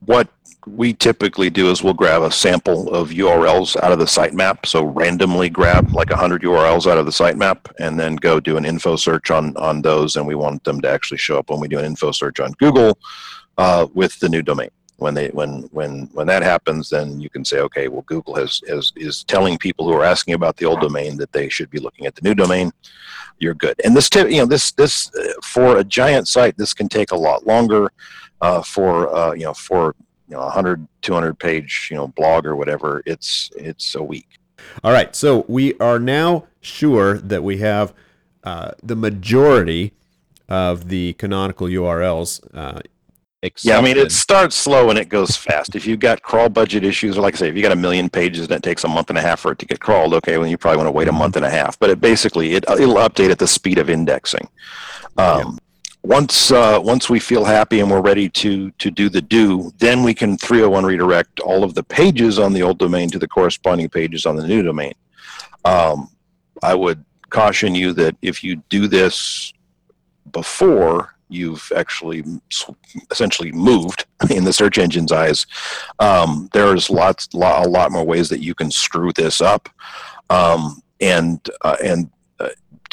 what 0.00 0.28
we 0.66 0.92
typically 0.92 1.50
do 1.50 1.70
is 1.70 1.82
we'll 1.82 1.94
grab 1.94 2.22
a 2.22 2.30
sample 2.30 2.92
of 2.94 3.10
URLs 3.10 3.76
out 3.82 3.92
of 3.92 3.98
the 3.98 4.04
sitemap. 4.04 4.66
So 4.66 4.84
randomly 4.84 5.48
grab 5.48 5.92
like 5.92 6.10
100 6.10 6.42
URLs 6.42 6.90
out 6.90 6.98
of 6.98 7.06
the 7.06 7.12
sitemap 7.12 7.70
and 7.78 7.98
then 7.98 8.16
go 8.16 8.40
do 8.40 8.56
an 8.56 8.64
info 8.64 8.96
search 8.96 9.30
on, 9.30 9.56
on 9.56 9.82
those. 9.82 10.16
And 10.16 10.26
we 10.26 10.34
want 10.34 10.64
them 10.64 10.80
to 10.80 10.88
actually 10.88 11.18
show 11.18 11.38
up 11.38 11.50
when 11.50 11.60
we 11.60 11.68
do 11.68 11.78
an 11.78 11.84
info 11.84 12.12
search 12.12 12.40
on 12.40 12.52
Google 12.52 12.98
uh, 13.58 13.86
with 13.94 14.18
the 14.20 14.28
new 14.28 14.42
domain. 14.42 14.70
When 14.96 15.12
they 15.12 15.28
when 15.30 15.68
when 15.72 16.08
when 16.12 16.28
that 16.28 16.44
happens, 16.44 16.88
then 16.88 17.20
you 17.20 17.28
can 17.28 17.44
say, 17.44 17.58
okay, 17.58 17.88
well, 17.88 18.02
Google 18.02 18.36
has, 18.36 18.60
has 18.68 18.92
is 18.94 19.24
telling 19.24 19.58
people 19.58 19.86
who 19.86 19.92
are 19.92 20.04
asking 20.04 20.34
about 20.34 20.56
the 20.56 20.66
old 20.66 20.80
domain 20.80 21.16
that 21.16 21.32
they 21.32 21.48
should 21.48 21.68
be 21.68 21.80
looking 21.80 22.06
at 22.06 22.14
the 22.14 22.22
new 22.22 22.34
domain. 22.34 22.70
You're 23.40 23.54
good. 23.54 23.74
And 23.84 23.96
this, 23.96 24.08
tip, 24.08 24.30
you 24.30 24.38
know, 24.38 24.46
this 24.46 24.70
this 24.70 25.12
uh, 25.16 25.32
for 25.42 25.78
a 25.78 25.84
giant 25.84 26.28
site, 26.28 26.56
this 26.56 26.72
can 26.72 26.88
take 26.88 27.10
a 27.10 27.16
lot 27.16 27.44
longer. 27.44 27.90
Uh, 28.40 28.62
for 28.62 29.14
uh, 29.14 29.32
you 29.32 29.44
know 29.44 29.54
for 29.54 29.96
you 30.34 30.40
know 30.40 30.46
100 30.46 30.86
200 31.02 31.38
page 31.38 31.88
you 31.90 31.96
know 31.96 32.08
blog 32.08 32.44
or 32.44 32.56
whatever 32.56 33.02
it's 33.06 33.50
it's 33.56 33.94
a 33.94 34.02
week 34.02 34.38
all 34.82 34.92
right 34.92 35.14
so 35.14 35.44
we 35.48 35.74
are 35.78 35.98
now 35.98 36.44
sure 36.60 37.18
that 37.18 37.44
we 37.44 37.58
have 37.58 37.94
uh, 38.42 38.72
the 38.82 38.96
majority 38.96 39.92
of 40.48 40.88
the 40.88 41.12
canonical 41.14 41.68
urls 41.68 42.40
uh, 42.52 42.80
Yeah, 43.62 43.78
I 43.78 43.82
mean, 43.82 43.98
it 43.98 44.10
starts 44.10 44.56
slow 44.56 44.88
and 44.88 44.98
it 44.98 45.10
goes 45.10 45.36
fast. 45.36 45.76
If 45.76 45.86
you've 45.86 46.00
got 46.00 46.22
crawl 46.22 46.48
budget 46.48 46.82
issues, 46.82 47.18
or 47.18 47.20
like 47.20 47.34
I 47.34 47.38
say, 47.38 47.48
if 47.48 47.54
you've 47.54 47.62
got 47.62 47.72
a 47.72 47.76
million 47.76 48.08
pages 48.08 48.46
and 48.46 48.52
it 48.52 48.62
takes 48.62 48.84
a 48.84 48.88
month 48.88 49.10
and 49.10 49.18
a 49.18 49.20
half 49.20 49.40
for 49.40 49.52
it 49.52 49.58
to 49.58 49.66
get 49.66 49.80
crawled, 49.80 50.14
okay, 50.14 50.38
well, 50.38 50.46
you 50.46 50.56
probably 50.56 50.78
want 50.78 50.86
to 50.86 50.92
wait 50.92 51.08
a 51.08 51.12
month 51.12 51.36
and 51.36 51.44
a 51.44 51.50
half. 51.50 51.78
But 51.78 51.90
it 51.90 52.00
basically 52.00 52.54
it 52.54 52.64
it'll 52.70 52.94
update 52.96 53.30
at 53.30 53.38
the 53.38 53.46
speed 53.46 53.76
of 53.76 53.90
indexing. 53.90 54.48
Um, 55.18 55.58
Once 56.04 56.50
uh, 56.50 56.78
once 56.82 57.08
we 57.08 57.18
feel 57.18 57.44
happy 57.44 57.80
and 57.80 57.90
we're 57.90 58.00
ready 58.00 58.28
to 58.28 58.70
to 58.72 58.90
do 58.90 59.08
the 59.08 59.22
do, 59.22 59.72
then 59.78 60.02
we 60.02 60.12
can 60.12 60.36
301 60.36 60.84
redirect 60.84 61.40
all 61.40 61.64
of 61.64 61.74
the 61.74 61.82
pages 61.82 62.38
on 62.38 62.52
the 62.52 62.62
old 62.62 62.78
domain 62.78 63.08
to 63.10 63.18
the 63.18 63.26
corresponding 63.26 63.88
pages 63.88 64.26
on 64.26 64.36
the 64.36 64.46
new 64.46 64.62
domain. 64.62 64.92
Um, 65.64 66.10
I 66.62 66.74
would 66.74 67.02
caution 67.30 67.74
you 67.74 67.94
that 67.94 68.16
if 68.20 68.44
you 68.44 68.56
do 68.68 68.86
this 68.86 69.54
before 70.30 71.14
you've 71.30 71.72
actually 71.74 72.22
essentially 73.10 73.50
moved 73.52 74.04
in 74.30 74.44
the 74.44 74.52
search 74.52 74.76
engine's 74.76 75.10
eyes. 75.10 75.46
Um, 75.98 76.50
there's 76.52 76.90
lots, 76.90 77.32
lot, 77.32 77.66
a 77.66 77.68
lot 77.68 77.92
more 77.92 78.04
ways 78.04 78.28
that 78.28 78.40
you 78.40 78.54
can 78.54 78.70
screw 78.70 79.12
this 79.12 79.40
up, 79.40 79.68
um, 80.28 80.82
and 81.00 81.40
uh, 81.62 81.76
and 81.82 82.10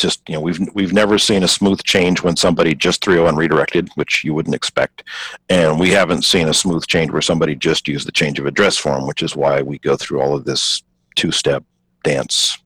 just 0.01 0.27
you 0.27 0.35
know 0.35 0.41
we've 0.41 0.59
we've 0.73 0.93
never 0.93 1.17
seen 1.17 1.43
a 1.43 1.47
smooth 1.47 1.83
change 1.83 2.23
when 2.23 2.35
somebody 2.35 2.73
just 2.73 3.03
301 3.03 3.35
redirected, 3.35 3.89
which 3.95 4.23
you 4.23 4.33
wouldn't 4.33 4.55
expect, 4.55 5.03
and 5.49 5.79
we 5.79 5.89
haven't 5.89 6.23
seen 6.23 6.49
a 6.49 6.53
smooth 6.53 6.85
change 6.87 7.11
where 7.11 7.21
somebody 7.21 7.55
just 7.55 7.87
used 7.87 8.07
the 8.07 8.11
change 8.11 8.39
of 8.39 8.45
address 8.45 8.77
form, 8.77 9.07
which 9.07 9.21
is 9.21 9.35
why 9.35 9.61
we 9.61 9.77
go 9.79 9.95
through 9.95 10.21
all 10.21 10.35
of 10.35 10.45
this 10.45 10.83
two-step 11.15 11.63
dance 12.03 12.57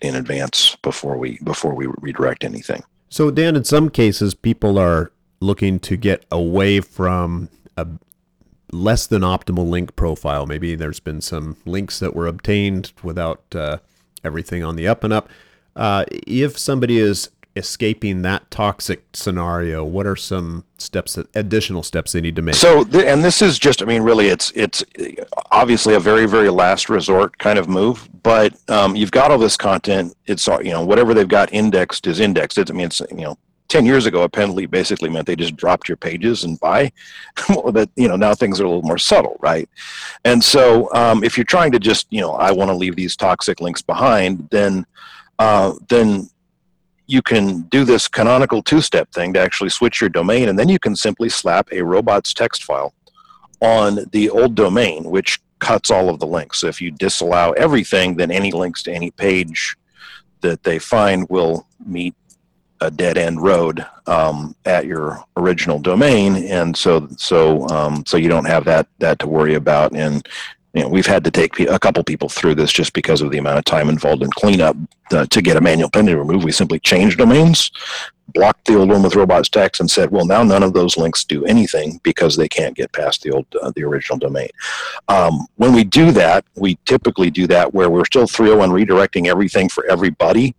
in 0.00 0.16
advance 0.16 0.76
before 0.82 1.16
we 1.16 1.38
before 1.44 1.74
we 1.74 1.86
redirect 2.00 2.44
anything. 2.44 2.82
So, 3.08 3.30
Dan, 3.30 3.56
in 3.56 3.64
some 3.64 3.90
cases, 3.90 4.34
people 4.34 4.78
are 4.78 5.12
looking 5.40 5.78
to 5.80 5.96
get 5.96 6.24
away 6.30 6.80
from 6.80 7.48
a 7.76 7.86
less 8.72 9.06
than 9.06 9.22
optimal 9.22 9.68
link 9.68 9.94
profile. 9.96 10.46
Maybe 10.46 10.74
there's 10.74 11.00
been 11.00 11.20
some 11.20 11.56
links 11.66 11.98
that 11.98 12.16
were 12.16 12.26
obtained 12.26 12.92
without 13.02 13.42
uh, 13.54 13.78
everything 14.24 14.64
on 14.64 14.76
the 14.76 14.88
up 14.88 15.04
and 15.04 15.12
up. 15.12 15.28
Uh, 15.74 16.04
if 16.26 16.58
somebody 16.58 16.98
is 16.98 17.30
escaping 17.54 18.22
that 18.22 18.50
toxic 18.50 19.04
scenario, 19.12 19.84
what 19.84 20.06
are 20.06 20.16
some 20.16 20.64
steps, 20.78 21.14
that, 21.14 21.28
additional 21.36 21.82
steps 21.82 22.12
they 22.12 22.20
need 22.20 22.36
to 22.36 22.42
make? 22.42 22.54
So, 22.54 22.84
and 22.94 23.22
this 23.22 23.42
is 23.42 23.58
just, 23.58 23.82
I 23.82 23.84
mean, 23.84 24.02
really, 24.02 24.28
it's 24.28 24.50
it's 24.54 24.84
obviously 25.50 25.94
a 25.94 26.00
very, 26.00 26.26
very 26.26 26.50
last 26.50 26.88
resort 26.88 27.36
kind 27.38 27.58
of 27.58 27.68
move. 27.68 28.08
But 28.22 28.54
um, 28.70 28.96
you've 28.96 29.10
got 29.10 29.30
all 29.30 29.38
this 29.38 29.56
content. 29.56 30.14
It's 30.26 30.46
all- 30.48 30.62
you 30.62 30.70
know 30.70 30.84
whatever 30.84 31.14
they've 31.14 31.28
got 31.28 31.52
indexed 31.52 32.06
is 32.06 32.20
indexed. 32.20 32.58
It's, 32.58 32.70
I 32.70 32.74
mean, 32.74 32.86
it's 32.86 33.00
you 33.10 33.16
know. 33.22 33.38
10 33.68 33.86
years 33.86 34.04
ago, 34.04 34.22
a 34.22 34.28
penalty 34.28 34.66
basically 34.66 35.08
meant 35.08 35.26
they 35.26 35.34
just 35.34 35.56
dropped 35.56 35.88
your 35.88 35.96
pages 35.96 36.44
and 36.44 36.60
bye. 36.60 36.92
that, 37.48 37.88
you 37.96 38.06
know, 38.06 38.16
now 38.16 38.34
things 38.34 38.60
are 38.60 38.66
a 38.66 38.68
little 38.68 38.82
more 38.82 38.98
subtle, 38.98 39.38
right? 39.40 39.66
And 40.26 40.44
so 40.44 40.92
um, 40.92 41.24
if 41.24 41.38
you're 41.38 41.46
trying 41.46 41.72
to 41.72 41.78
just, 41.78 42.06
you 42.10 42.20
know, 42.20 42.32
I 42.32 42.52
want 42.52 42.70
to 42.70 42.74
leave 42.74 42.96
these 42.96 43.16
toxic 43.16 43.62
links 43.62 43.80
behind, 43.80 44.46
then, 44.50 44.84
uh, 45.38 45.74
then 45.88 46.28
you 47.06 47.22
can 47.22 47.62
do 47.62 47.84
this 47.84 48.08
canonical 48.08 48.62
two-step 48.62 49.10
thing 49.12 49.32
to 49.34 49.40
actually 49.40 49.70
switch 49.70 50.00
your 50.00 50.10
domain, 50.10 50.48
and 50.48 50.58
then 50.58 50.68
you 50.68 50.78
can 50.78 50.96
simply 50.96 51.28
slap 51.28 51.68
a 51.72 51.82
robots 51.82 52.32
text 52.32 52.64
file 52.64 52.94
on 53.60 54.06
the 54.12 54.30
old 54.30 54.54
domain, 54.54 55.04
which 55.04 55.40
cuts 55.58 55.90
all 55.90 56.08
of 56.08 56.18
the 56.18 56.26
links. 56.26 56.58
So 56.60 56.68
if 56.68 56.80
you 56.80 56.90
disallow 56.90 57.52
everything, 57.52 58.16
then 58.16 58.30
any 58.30 58.50
links 58.50 58.82
to 58.84 58.92
any 58.92 59.10
page 59.10 59.76
that 60.40 60.62
they 60.64 60.78
find 60.78 61.28
will 61.28 61.66
meet 61.86 62.14
a 62.80 62.90
dead 62.90 63.16
end 63.16 63.40
road 63.40 63.86
um, 64.06 64.56
at 64.64 64.86
your 64.86 65.24
original 65.36 65.78
domain, 65.78 66.34
and 66.34 66.76
so 66.76 67.08
so 67.16 67.68
um, 67.68 68.04
so 68.06 68.16
you 68.16 68.28
don't 68.28 68.46
have 68.46 68.64
that 68.64 68.88
that 68.98 69.20
to 69.20 69.28
worry 69.28 69.54
about. 69.54 69.94
And 69.94 70.26
you 70.74 70.82
know, 70.82 70.88
we've 70.88 71.06
had 71.06 71.24
to 71.24 71.30
take 71.30 71.58
a 71.60 71.78
couple 71.78 72.02
people 72.02 72.28
through 72.28 72.54
this 72.54 72.72
just 72.72 72.92
because 72.94 73.20
of 73.20 73.30
the 73.30 73.38
amount 73.38 73.58
of 73.58 73.64
time 73.64 73.88
involved 73.88 74.22
in 74.22 74.30
cleanup 74.30 74.76
uh, 75.10 75.26
to 75.26 75.42
get 75.42 75.56
a 75.56 75.60
manual 75.60 75.90
pending 75.90 76.16
remove. 76.16 76.44
We 76.44 76.52
simply 76.52 76.78
changed 76.80 77.18
domains, 77.18 77.70
blocked 78.28 78.66
the 78.66 78.76
old 78.76 78.88
one 78.88 79.02
with 79.02 79.14
robots 79.14 79.50
text, 79.50 79.80
and 79.80 79.90
said, 79.90 80.10
well, 80.10 80.24
now 80.24 80.42
none 80.42 80.62
of 80.62 80.72
those 80.72 80.96
links 80.96 81.24
do 81.24 81.44
anything 81.44 82.00
because 82.02 82.36
they 82.36 82.48
can't 82.48 82.74
get 82.74 82.92
past 82.92 83.22
the 83.22 83.32
old 83.32 83.46
uh, 83.60 83.70
the 83.76 83.84
original 83.84 84.18
domain. 84.18 84.48
Um, 85.08 85.46
when 85.56 85.74
we 85.74 85.84
do 85.84 86.10
that, 86.12 86.44
we 86.56 86.78
typically 86.86 87.30
do 87.30 87.46
that 87.48 87.74
where 87.74 87.90
we're 87.90 88.06
still 88.06 88.26
301 88.26 88.70
redirecting 88.70 89.26
everything 89.26 89.68
for 89.68 89.84
everybody, 89.86 90.54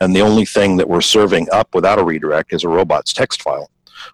and 0.00 0.14
the 0.14 0.22
only 0.22 0.44
thing 0.44 0.76
that 0.76 0.88
we're 0.88 1.00
serving 1.00 1.48
up 1.50 1.74
without 1.74 1.98
a 1.98 2.04
redirect 2.04 2.52
is 2.52 2.62
a 2.62 2.68
robots 2.68 3.12
text 3.12 3.42
file. 3.42 3.68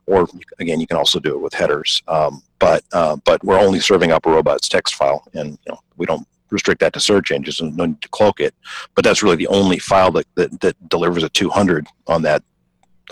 Or 0.07 0.29
again, 0.59 0.81
you 0.81 0.87
can 0.87 0.97
also 0.97 1.21
do 1.21 1.35
it 1.35 1.41
with 1.41 1.55
headers, 1.55 2.03
um, 2.09 2.43
but 2.59 2.85
uh, 2.93 3.17
but 3.25 3.43
we're 3.45 3.59
only 3.59 3.81
serving 3.81 4.13
up 4.13 4.27
a 4.27 4.31
robots 4.31 4.69
text 4.69 4.95
file, 4.95 5.27
and 5.35 5.59
you 5.67 5.73
know 5.73 5.79
we 5.97 6.07
don't 6.07 6.27
restrict 6.51 6.81
that 6.81 6.93
to 6.93 7.01
search 7.01 7.33
engines 7.33 7.61
and 7.61 7.77
no 7.77 7.87
need 7.87 8.03
to 8.03 8.09
cloak 8.09 8.41
it. 8.41 8.55
But 8.95 9.05
that's 9.05 9.23
really 9.23 9.37
the 9.37 9.49
only 9.49 9.79
file 9.79 10.13
that 10.13 10.27
that, 10.35 10.61
that 10.61 10.89
delivers 10.89 11.23
a 11.23 11.29
200 11.29 11.87
on 12.07 12.23
that 12.23 12.43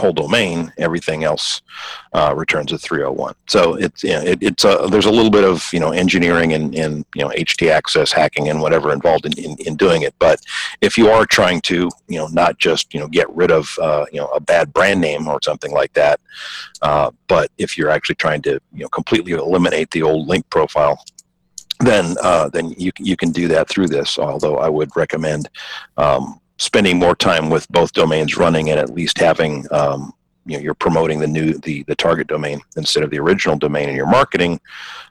whole 0.00 0.12
domain. 0.12 0.72
Everything 0.78 1.24
else 1.24 1.62
uh, 2.12 2.34
returns 2.36 2.72
a 2.72 2.78
301. 2.78 3.34
So 3.46 3.74
it's 3.74 4.02
you 4.02 4.10
know, 4.10 4.22
it, 4.22 4.38
it's 4.42 4.64
a, 4.64 4.88
there's 4.90 5.06
a 5.06 5.10
little 5.10 5.30
bit 5.30 5.44
of 5.44 5.64
you 5.72 5.80
know 5.80 5.92
engineering 5.92 6.52
and, 6.52 6.74
and 6.74 7.04
you 7.14 7.22
know 7.22 7.30
HT 7.30 7.70
access 7.70 8.12
hacking 8.12 8.48
and 8.48 8.60
whatever 8.60 8.92
involved 8.92 9.26
in, 9.26 9.32
in, 9.38 9.56
in 9.66 9.76
doing 9.76 10.02
it. 10.02 10.14
But 10.18 10.40
if 10.80 10.98
you 10.98 11.08
are 11.08 11.26
trying 11.26 11.60
to 11.62 11.88
you 12.08 12.18
know 12.18 12.26
not 12.28 12.58
just 12.58 12.92
you 12.92 13.00
know 13.00 13.08
get 13.08 13.30
rid 13.30 13.50
of 13.50 13.68
uh, 13.80 14.06
you 14.12 14.20
know 14.20 14.26
a 14.28 14.40
bad 14.40 14.72
brand 14.72 15.00
name 15.00 15.28
or 15.28 15.38
something 15.42 15.72
like 15.72 15.92
that, 15.94 16.20
uh, 16.82 17.10
but 17.28 17.50
if 17.58 17.76
you're 17.76 17.90
actually 17.90 18.16
trying 18.16 18.42
to 18.42 18.60
you 18.72 18.82
know 18.82 18.88
completely 18.88 19.32
eliminate 19.32 19.90
the 19.90 20.02
old 20.02 20.28
link 20.28 20.48
profile. 20.50 21.04
Then, 21.82 22.16
uh, 22.22 22.50
then 22.50 22.74
you 22.76 22.90
you 22.98 23.16
can 23.16 23.32
do 23.32 23.48
that 23.48 23.70
through 23.70 23.86
this. 23.86 24.18
Although 24.18 24.58
I 24.58 24.68
would 24.68 24.94
recommend 24.96 25.48
um, 25.96 26.38
spending 26.60 26.98
more 26.98 27.16
time 27.16 27.48
with 27.48 27.66
both 27.68 27.92
domains 27.92 28.36
running 28.36 28.68
and 28.70 28.78
at 28.78 28.90
least 28.90 29.18
having 29.18 29.66
um, 29.72 30.12
you 30.44 30.56
know 30.56 30.62
you're 30.62 30.74
promoting 30.74 31.18
the 31.18 31.26
new 31.26 31.54
the 31.54 31.82
the 31.84 31.94
target 31.94 32.26
domain 32.26 32.60
instead 32.76 33.02
of 33.02 33.10
the 33.10 33.18
original 33.18 33.56
domain 33.56 33.88
in 33.88 33.96
your 33.96 34.06
marketing 34.06 34.60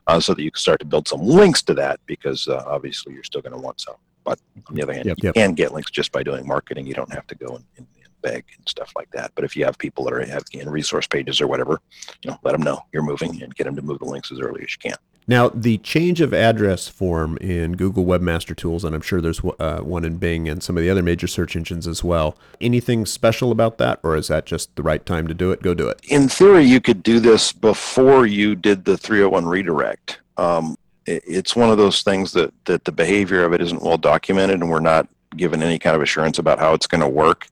uh, 0.07 0.19
so 0.19 0.33
that 0.33 0.43
you 0.43 0.51
can 0.51 0.59
start 0.59 0.79
to 0.79 0.85
build 0.85 1.07
some 1.07 1.21
links 1.21 1.63
to 1.63 1.73
that 1.73 1.99
because 2.05 2.47
uh, 2.47 2.63
obviously 2.67 3.13
you're 3.13 3.23
still 3.23 3.41
going 3.41 3.53
to 3.53 3.59
want 3.59 3.81
some. 3.81 3.95
But 4.23 4.39
on 4.67 4.75
the 4.75 4.83
other 4.83 4.93
hand 4.93 5.07
Yep, 5.07 5.17
you 5.17 5.27
yep. 5.27 5.35
can 5.35 5.53
get 5.53 5.73
links 5.73 5.89
just 5.89 6.11
by 6.11 6.21
doing 6.21 6.47
marketing. 6.47 6.85
You 6.85 6.93
don't 6.93 7.11
have 7.11 7.25
to 7.27 7.35
go 7.35 7.55
and, 7.55 7.65
and, 7.77 7.87
and 8.03 8.21
beg 8.21 8.45
and 8.55 8.69
stuff 8.69 8.91
like 8.95 9.09
that. 9.11 9.31
But 9.33 9.43
if 9.43 9.55
you 9.55 9.65
have 9.65 9.77
people 9.77 10.03
that 10.03 10.13
are 10.13 10.23
have 10.23 10.43
in 10.51 10.69
resource 10.69 11.07
pages 11.07 11.41
or 11.41 11.47
whatever 11.47 11.81
you 12.21 12.29
know 12.29 12.37
let 12.43 12.51
them 12.51 12.61
know 12.61 12.79
you're 12.93 13.03
moving 13.03 13.41
and 13.41 13.55
get 13.55 13.63
them 13.63 13.75
to 13.75 13.81
move 13.81 13.99
the 13.99 14.05
links 14.05 14.31
as 14.31 14.39
early 14.39 14.61
as 14.61 14.71
you 14.71 14.89
can 14.91 14.97
Now, 15.29 15.49
the 15.49 15.77
change 15.77 16.21
of 16.21 16.33
address 16.33 16.87
form 16.87 17.37
in 17.37 17.75
Google 17.75 18.03
Webmaster 18.03 18.55
Tools, 18.55 18.83
and 18.83 18.95
I'm 18.95 19.01
sure 19.01 19.21
there's 19.21 19.39
uh, 19.59 19.81
one 19.81 20.03
in 20.03 20.17
Bing 20.17 20.49
and 20.49 20.63
some 20.63 20.75
of 20.75 20.81
the 20.81 20.89
other 20.89 21.03
major 21.03 21.27
search 21.27 21.55
engines 21.55 21.85
as 21.85 22.03
well. 22.03 22.35
Anything 22.59 23.05
special 23.05 23.51
about 23.51 23.77
that, 23.77 23.99
or 24.01 24.15
is 24.15 24.29
that 24.29 24.47
just 24.47 24.75
the 24.75 24.81
right 24.81 25.05
time 25.05 25.27
to 25.27 25.35
do 25.35 25.51
it? 25.51 25.61
Go 25.61 25.75
do 25.75 25.87
it. 25.87 26.01
in 26.09 26.29
theory, 26.29 26.63
you 26.63 26.81
could 26.81 27.03
do 27.03 27.19
this 27.19 27.53
before 27.53 28.25
you 28.25 28.55
did 28.55 28.85
the 28.85 28.97
301 28.97 29.45
redirect. 29.45 30.19
Um, 30.37 30.75
it's 31.05 31.55
one 31.55 31.69
of 31.69 31.77
those 31.77 32.01
things 32.01 32.31
that, 32.31 32.51
that 32.65 32.85
the 32.85 32.91
behavior 32.91 33.43
of 33.45 33.53
it 33.53 33.61
isn't 33.61 33.83
well 33.83 33.99
documented, 33.99 34.61
and 34.61 34.71
we're 34.71 34.79
not 34.79 35.07
given 35.37 35.61
any 35.61 35.77
kind 35.77 35.95
of 35.95 36.01
assurance 36.01 36.39
about 36.39 36.57
how 36.57 36.73
it's 36.73 36.87
going 36.87 37.01
to 37.01 37.07
work. 37.07 37.45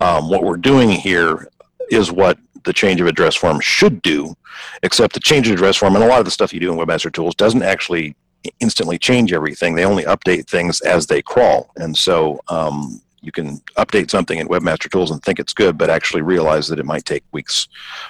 Um, 0.00 0.30
what 0.30 0.42
we're 0.42 0.56
doing 0.56 0.88
here 0.88 1.50
is 1.90 2.10
what 2.10 2.38
the 2.64 2.72
change 2.72 3.00
of 3.00 3.06
address 3.06 3.34
form 3.34 3.60
should 3.60 4.02
do, 4.02 4.34
except 4.82 5.14
the 5.14 5.20
change 5.20 5.48
of 5.48 5.54
address 5.54 5.76
form 5.76 5.94
and 5.94 6.04
a 6.04 6.08
lot 6.08 6.18
of 6.18 6.24
the 6.24 6.30
stuff 6.30 6.52
you 6.52 6.60
do 6.60 6.72
in 6.72 6.78
Webmaster 6.78 7.12
Tools 7.12 7.34
doesn't 7.34 7.62
actually 7.62 8.14
instantly 8.60 8.98
change 8.98 9.32
everything. 9.32 9.74
They 9.74 9.84
only 9.84 10.04
update 10.04 10.46
things 10.46 10.80
as 10.82 11.06
they 11.06 11.22
crawl, 11.22 11.70
and 11.76 11.96
so 11.96 12.40
um, 12.48 13.00
you 13.22 13.32
can 13.32 13.58
update 13.76 14.10
something 14.10 14.38
in 14.38 14.48
Webmaster 14.48 14.90
Tools 14.90 15.10
and 15.10 15.22
think 15.22 15.38
it's 15.38 15.52
good, 15.52 15.76
but 15.76 15.90
actually 15.90 16.22
realize 16.22 16.68
that 16.68 16.78
it 16.78 16.86
might 16.86 17.04
take 17.04 17.24
weeks 17.32 17.68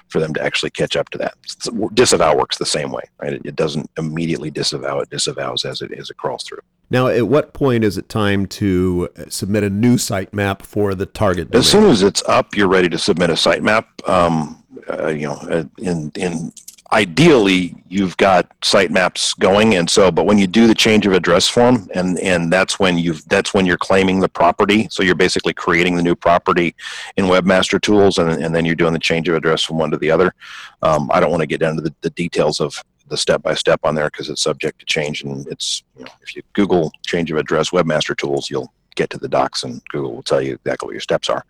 for 0.08 0.20
them 0.20 0.32
to 0.34 0.42
actually 0.42 0.70
catch 0.70 0.96
up 0.96 1.10
to 1.10 1.18
that. 1.18 1.34
So 1.46 1.88
disavow 1.94 2.36
works 2.36 2.58
the 2.58 2.66
same 2.66 2.90
way, 2.90 3.02
right? 3.20 3.32
It, 3.32 3.42
it 3.44 3.56
doesn't 3.56 3.90
immediately 3.98 4.50
disavow; 4.50 5.00
it 5.00 5.10
disavows 5.10 5.64
as 5.64 5.82
it 5.82 5.92
as 5.92 6.10
it 6.10 6.16
crawls 6.16 6.44
through. 6.44 6.60
Now, 6.90 7.06
at 7.06 7.28
what 7.28 7.52
point 7.54 7.84
is 7.84 7.96
it 7.96 8.08
time 8.08 8.46
to 8.46 9.08
uh, 9.16 9.24
submit 9.28 9.62
a 9.62 9.70
new 9.70 9.94
sitemap 9.94 10.62
for 10.62 10.94
the 10.94 11.06
target 11.06 11.50
domain? 11.50 11.60
As 11.60 11.70
soon 11.70 11.84
as 11.84 12.02
it's 12.02 12.22
up, 12.24 12.56
you're 12.56 12.68
ready 12.68 12.88
to 12.88 12.98
submit 12.98 13.30
a 13.30 13.34
sitemap. 13.34 13.86
Um, 14.08 14.62
uh, 14.88 15.08
you 15.08 15.26
know, 15.28 15.34
uh, 15.34 15.64
in 15.78 16.10
in 16.16 16.52
ideally, 16.92 17.74
you've 17.88 18.16
got 18.16 18.48
sitemaps 18.60 19.38
going, 19.38 19.74
and 19.74 19.88
so, 19.88 20.10
but 20.10 20.26
when 20.26 20.38
you 20.38 20.46
do 20.46 20.66
the 20.66 20.74
change 20.74 21.06
of 21.06 21.12
address 21.12 21.48
form, 21.48 21.88
and 21.94 22.18
and 22.20 22.52
that's 22.52 22.78
when 22.78 22.98
you've 22.98 23.26
that's 23.28 23.54
when 23.54 23.66
you're 23.66 23.78
claiming 23.78 24.20
the 24.20 24.28
property. 24.28 24.88
So 24.90 25.02
you're 25.02 25.14
basically 25.14 25.52
creating 25.52 25.96
the 25.96 26.02
new 26.02 26.14
property 26.14 26.74
in 27.16 27.26
Webmaster 27.26 27.80
Tools, 27.80 28.18
and 28.18 28.30
and 28.30 28.54
then 28.54 28.64
you're 28.64 28.74
doing 28.74 28.92
the 28.92 28.98
change 28.98 29.28
of 29.28 29.34
address 29.34 29.62
from 29.62 29.78
one 29.78 29.90
to 29.90 29.98
the 29.98 30.10
other. 30.10 30.34
Um, 30.82 31.10
I 31.12 31.20
don't 31.20 31.30
want 31.30 31.42
to 31.42 31.46
get 31.46 31.60
down 31.60 31.76
to 31.76 31.82
the, 31.82 31.94
the 32.00 32.10
details 32.10 32.60
of 32.60 32.82
the 33.08 33.16
step 33.16 33.42
by 33.42 33.54
step 33.54 33.80
on 33.82 33.94
there 33.94 34.08
because 34.08 34.28
it's 34.28 34.42
subject 34.42 34.80
to 34.80 34.86
change, 34.86 35.22
and 35.22 35.46
it's 35.48 35.82
you 35.96 36.04
know, 36.04 36.12
if 36.22 36.34
you 36.34 36.42
Google 36.54 36.92
change 37.06 37.30
of 37.30 37.38
address 37.38 37.70
Webmaster 37.70 38.16
Tools, 38.16 38.50
you'll 38.50 38.72
get 38.96 39.10
to 39.10 39.18
the 39.18 39.28
docs, 39.28 39.62
and 39.62 39.82
Google 39.88 40.14
will 40.14 40.22
tell 40.22 40.40
you 40.42 40.54
exactly 40.54 40.86
what 40.86 40.92
your 40.92 41.00
steps 41.00 41.28
are. 41.28 41.44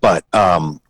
But 0.00 0.24
um, 0.34 0.80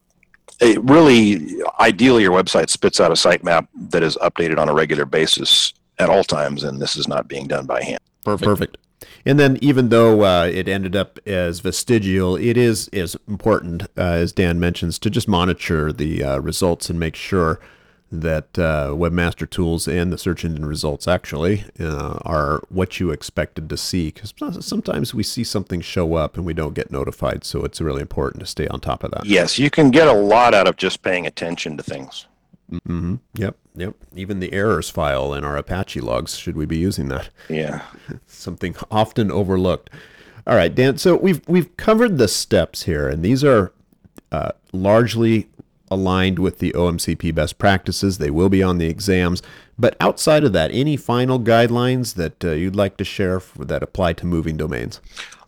it 0.61 0.83
really, 0.85 1.61
ideally, 1.79 2.23
your 2.23 2.33
website 2.33 2.71
spits 2.71 3.01
out 3.01 3.11
a 3.11 3.15
sitemap 3.15 3.67
that 3.91 4.03
is 4.03 4.17
updated 4.17 4.59
on 4.59 4.69
a 4.69 4.75
regular 4.75 5.05
basis 5.05 5.73
at 5.99 6.09
all 6.09 6.25
times, 6.25 6.65
and 6.65 6.81
this 6.81 6.97
is 6.97 7.09
not 7.09 7.29
being 7.29 7.47
done 7.47 7.67
by 7.67 7.83
hand. 7.83 8.01
Perfect. 8.25 8.47
Perfect. 8.47 8.77
And 9.25 9.39
then, 9.39 9.59
even 9.61 9.91
though 9.91 10.25
uh, 10.25 10.45
it 10.47 10.69
ended 10.69 10.97
up 10.97 11.19
as 11.27 11.61
vestigial, 11.61 12.37
it 12.37 12.57
is 12.57 12.89
is 12.89 13.17
important, 13.29 13.83
uh, 13.97 14.03
as 14.03 14.33
Dan 14.33 14.59
mentions, 14.59 14.99
to 15.01 15.11
just 15.11 15.29
monitor 15.29 15.93
the 15.93 16.23
uh, 16.23 16.39
results 16.39 16.89
and 16.89 16.99
make 16.99 17.17
sure 17.17 17.61
that 18.13 18.59
uh, 18.59 18.89
Webmaster 18.91 19.49
Tools 19.49 19.87
and 19.87 20.13
the 20.13 20.19
search 20.19 20.45
engine 20.45 20.67
results 20.67 21.07
actually 21.07 21.65
uh, 21.79 22.19
are 22.23 22.63
what 22.69 22.99
you 22.99 23.11
expected 23.11 23.69
to 23.69 23.77
see. 23.77 24.11
Because 24.11 24.35
sometimes 24.65 25.15
we 25.15 25.23
see 25.23 25.45
something 25.45 25.81
show 25.81 26.15
up 26.15 26.37
and 26.37 26.45
we 26.45 26.55
don't 26.55 26.75
get 26.75 26.91
notified, 26.91 27.45
so 27.45 27.65
it's 27.65 27.81
really 27.81 28.03
important 28.03 28.41
to 28.41 28.47
stay 28.47 28.67
on 28.69 28.81
top 28.81 29.05
of 29.05 29.13
that. 29.13 29.27
Yes, 29.27 29.59
you 29.59 29.71
can 29.71 29.91
get 29.91 30.09
a 30.09 30.13
lot 30.13 30.55
out 30.55 30.67
of 30.67 30.77
just 30.77 31.03
paying 31.03 31.27
attention 31.27 31.77
to 31.77 31.83
things. 31.83 32.27
Mm-hmm. 32.71 33.17
Yep. 33.35 33.57
Yep. 33.77 33.95
Even 34.17 34.41
the 34.41 34.53
errors 34.53 34.91
file 34.91 35.35
in 35.35 35.45
our 35.45 35.57
Apache 35.57 36.01
logs. 36.01 36.37
Should 36.37 36.57
we 36.57 36.67
be 36.67 36.79
using 36.79 37.09
that? 37.09 37.31
Yeah. 37.49 37.83
Something 38.27 38.75
often 38.91 39.31
overlooked. 39.31 39.91
All 40.47 40.57
right, 40.57 40.75
Dan. 40.75 40.99
So 40.99 41.17
we've 41.17 41.47
we've 41.49 41.77
covered 41.77 42.19
the 42.19 42.29
steps 42.29 42.85
here, 42.85 43.09
and 43.09 43.23
these 43.23 43.45
are 43.45 43.73
uh, 44.33 44.53
largely 44.73 45.49
aligned 45.91 46.39
with 46.39 46.59
the 46.59 46.73
OMCP 46.73 47.35
best 47.35 47.59
practices. 47.59 48.19
They 48.19 48.31
will 48.31 48.49
be 48.49 48.63
on 48.63 48.79
the 48.79 48.87
exams. 48.87 49.43
But 49.79 49.97
outside 50.01 50.45
of 50.45 50.53
that, 50.53 50.71
any 50.73 50.97
final 50.97 51.41
guidelines 51.41 52.15
that 52.15 52.45
uh, 52.45 52.51
you'd 52.53 52.77
like 52.77 52.97
to 52.99 53.05
share 53.05 53.41
that 53.59 53.83
apply 53.83 54.13
to 54.15 54.27
moving 54.27 54.57
domains? 54.57 55.01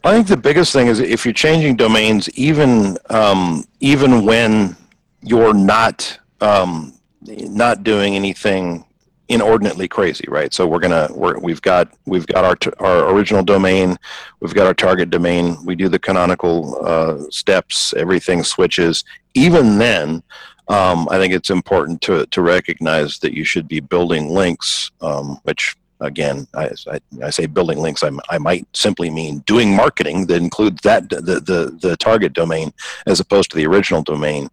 I 0.05 0.13
think 0.13 0.27
the 0.27 0.37
biggest 0.37 0.73
thing 0.73 0.89
is 0.89 0.99
if 0.99 1.25
you're 1.25 1.35
changing 1.35 1.77
domains, 1.77 2.29
even 2.31 2.99
um, 3.11 3.65
even 3.81 4.25
when 4.25 4.77
you're 5.23 5.55
not 5.55 6.19
um, 6.41 6.95
not 7.21 7.85
doing 7.85 8.17
anything 8.17 8.85
inordinately 9.29 9.89
crazy, 9.89 10.25
right? 10.29 10.53
So 10.53 10.67
we're 10.67 10.81
gonna 10.81 11.09
we're, 11.13 11.39
we've 11.39 11.63
got 11.63 11.89
we've 12.07 12.27
got 12.27 12.45
our 12.45 12.57
our 12.85 13.11
original 13.15 13.45
domain, 13.45 13.97
we've 14.41 14.55
got 14.55 14.67
our 14.67 14.75
target 14.75 15.11
domain. 15.11 15.57
We 15.65 15.77
do 15.77 15.89
the 15.89 15.99
canonical 15.99 16.85
uh, 16.85 17.19
steps. 17.31 17.95
Everything 17.95 18.43
switches. 18.43 19.05
Even 19.35 19.79
then, 19.79 20.23
um, 20.69 21.09
I 21.11 21.19
think 21.19 21.35
it's 21.35 21.51
important 21.51 22.01
to 22.03 22.27
to 22.27 22.43
recognize 22.43 23.19
that 23.19 23.35
you 23.35 23.45
should 23.45 23.69
be 23.69 23.81
building 23.81 24.29
links, 24.29 24.91
um, 25.01 25.41
which 25.43 25.77
again, 26.03 26.47
I, 26.55 26.71
I, 26.91 27.01
I, 27.23 27.31
say 27.31 27.47
building 27.47 27.79
links, 27.79 28.03
I'm, 28.03 28.21
I 28.29 28.39
might 28.39 28.67
simply 28.75 29.09
mean 29.11 29.39
doing 29.41 29.75
marketing 29.75 30.27
that 30.27 30.43
includes 30.43 30.83
that 30.83 31.09
the, 31.09 31.41
the, 31.41 31.79
the 31.81 31.97
target 31.97 32.33
domain 32.33 32.73
as 33.07 33.21
opposed 33.21 33.51
to 33.51 33.57
the 33.57 33.67
original 33.67 34.03
domain 34.03 34.51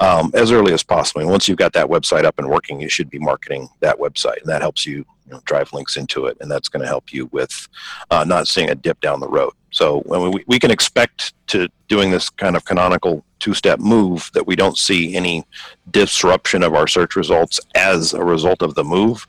um, 0.00 0.30
as 0.34 0.52
early 0.52 0.72
as 0.72 0.82
possible. 0.82 1.20
And 1.20 1.30
once 1.30 1.48
you've 1.48 1.58
got 1.58 1.72
that 1.74 1.88
website 1.88 2.24
up 2.24 2.38
and 2.38 2.48
working, 2.48 2.80
you 2.80 2.88
should 2.88 3.10
be 3.10 3.18
marketing 3.18 3.68
that 3.80 3.98
website, 3.98 4.40
and 4.40 4.48
that 4.48 4.62
helps 4.62 4.86
you, 4.86 4.98
you 5.26 5.32
know, 5.32 5.40
drive 5.44 5.72
links 5.72 5.96
into 5.96 6.26
it, 6.26 6.36
and 6.40 6.50
that's 6.50 6.68
going 6.68 6.82
to 6.82 6.88
help 6.88 7.12
you 7.12 7.26
with 7.32 7.68
uh, 8.10 8.24
not 8.24 8.48
seeing 8.48 8.70
a 8.70 8.74
dip 8.74 9.00
down 9.00 9.20
the 9.20 9.28
road. 9.28 9.52
So 9.70 10.02
we, 10.06 10.44
we 10.46 10.58
can 10.58 10.70
expect 10.70 11.32
to 11.48 11.68
doing 11.88 12.10
this 12.10 12.30
kind 12.30 12.56
of 12.56 12.64
canonical 12.64 13.24
two-step 13.42 13.80
move 13.80 14.30
that 14.34 14.46
we 14.46 14.54
don't 14.54 14.78
see 14.78 15.16
any 15.16 15.44
disruption 15.90 16.62
of 16.62 16.74
our 16.74 16.86
search 16.86 17.16
results 17.16 17.58
as 17.74 18.14
a 18.14 18.22
result 18.22 18.62
of 18.62 18.76
the 18.76 18.84
move. 18.84 19.26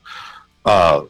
Uh, 0.64 1.02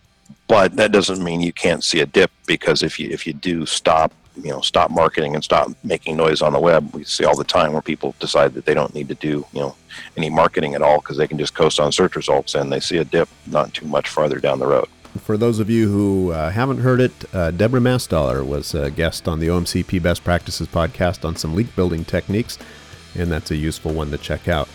but 0.48 0.74
that 0.76 0.90
doesn't 0.90 1.22
mean 1.22 1.42
you 1.42 1.52
can't 1.52 1.84
see 1.84 2.00
a 2.00 2.06
dip 2.06 2.30
because 2.46 2.82
if 2.82 2.98
you 2.98 3.08
if 3.10 3.26
you 3.26 3.34
do 3.34 3.66
stop 3.66 4.12
you 4.36 4.50
know 4.50 4.60
stop 4.60 4.90
marketing 4.90 5.34
and 5.34 5.44
stop 5.44 5.70
making 5.84 6.16
noise 6.16 6.42
on 6.42 6.52
the 6.52 6.58
web 6.58 6.92
we 6.92 7.04
see 7.04 7.24
all 7.24 7.36
the 7.36 7.44
time 7.44 7.72
where 7.72 7.82
people 7.82 8.14
decide 8.18 8.52
that 8.54 8.64
they 8.64 8.74
don't 8.74 8.94
need 8.94 9.08
to 9.08 9.14
do 9.14 9.46
you 9.52 9.60
know 9.60 9.76
any 10.16 10.28
marketing 10.28 10.74
at 10.74 10.82
all 10.82 10.98
because 10.98 11.16
they 11.16 11.28
can 11.28 11.38
just 11.38 11.54
coast 11.54 11.78
on 11.78 11.92
search 11.92 12.16
results 12.16 12.54
and 12.56 12.72
they 12.72 12.80
see 12.80 12.98
a 12.98 13.04
dip 13.04 13.28
not 13.46 13.72
too 13.72 13.86
much 13.86 14.08
farther 14.08 14.40
down 14.40 14.58
the 14.58 14.66
road 14.66 14.88
for 15.18 15.36
those 15.36 15.60
of 15.60 15.70
you 15.70 15.88
who 15.88 16.32
uh, 16.32 16.50
haven't 16.50 16.78
heard 16.78 17.00
it, 17.00 17.12
uh, 17.32 17.52
Debra 17.52 17.80
Mastaler 17.80 18.44
was 18.44 18.74
a 18.74 18.90
guest 18.90 19.28
on 19.28 19.38
the 19.38 19.46
OMCP 19.46 20.02
Best 20.02 20.24
Practices 20.24 20.66
podcast 20.66 21.24
on 21.24 21.36
some 21.36 21.54
link 21.54 21.74
building 21.76 22.04
techniques, 22.04 22.58
and 23.14 23.30
that's 23.30 23.50
a 23.50 23.56
useful 23.56 23.92
one 23.92 24.10
to 24.10 24.18
check 24.18 24.48
out. 24.48 24.68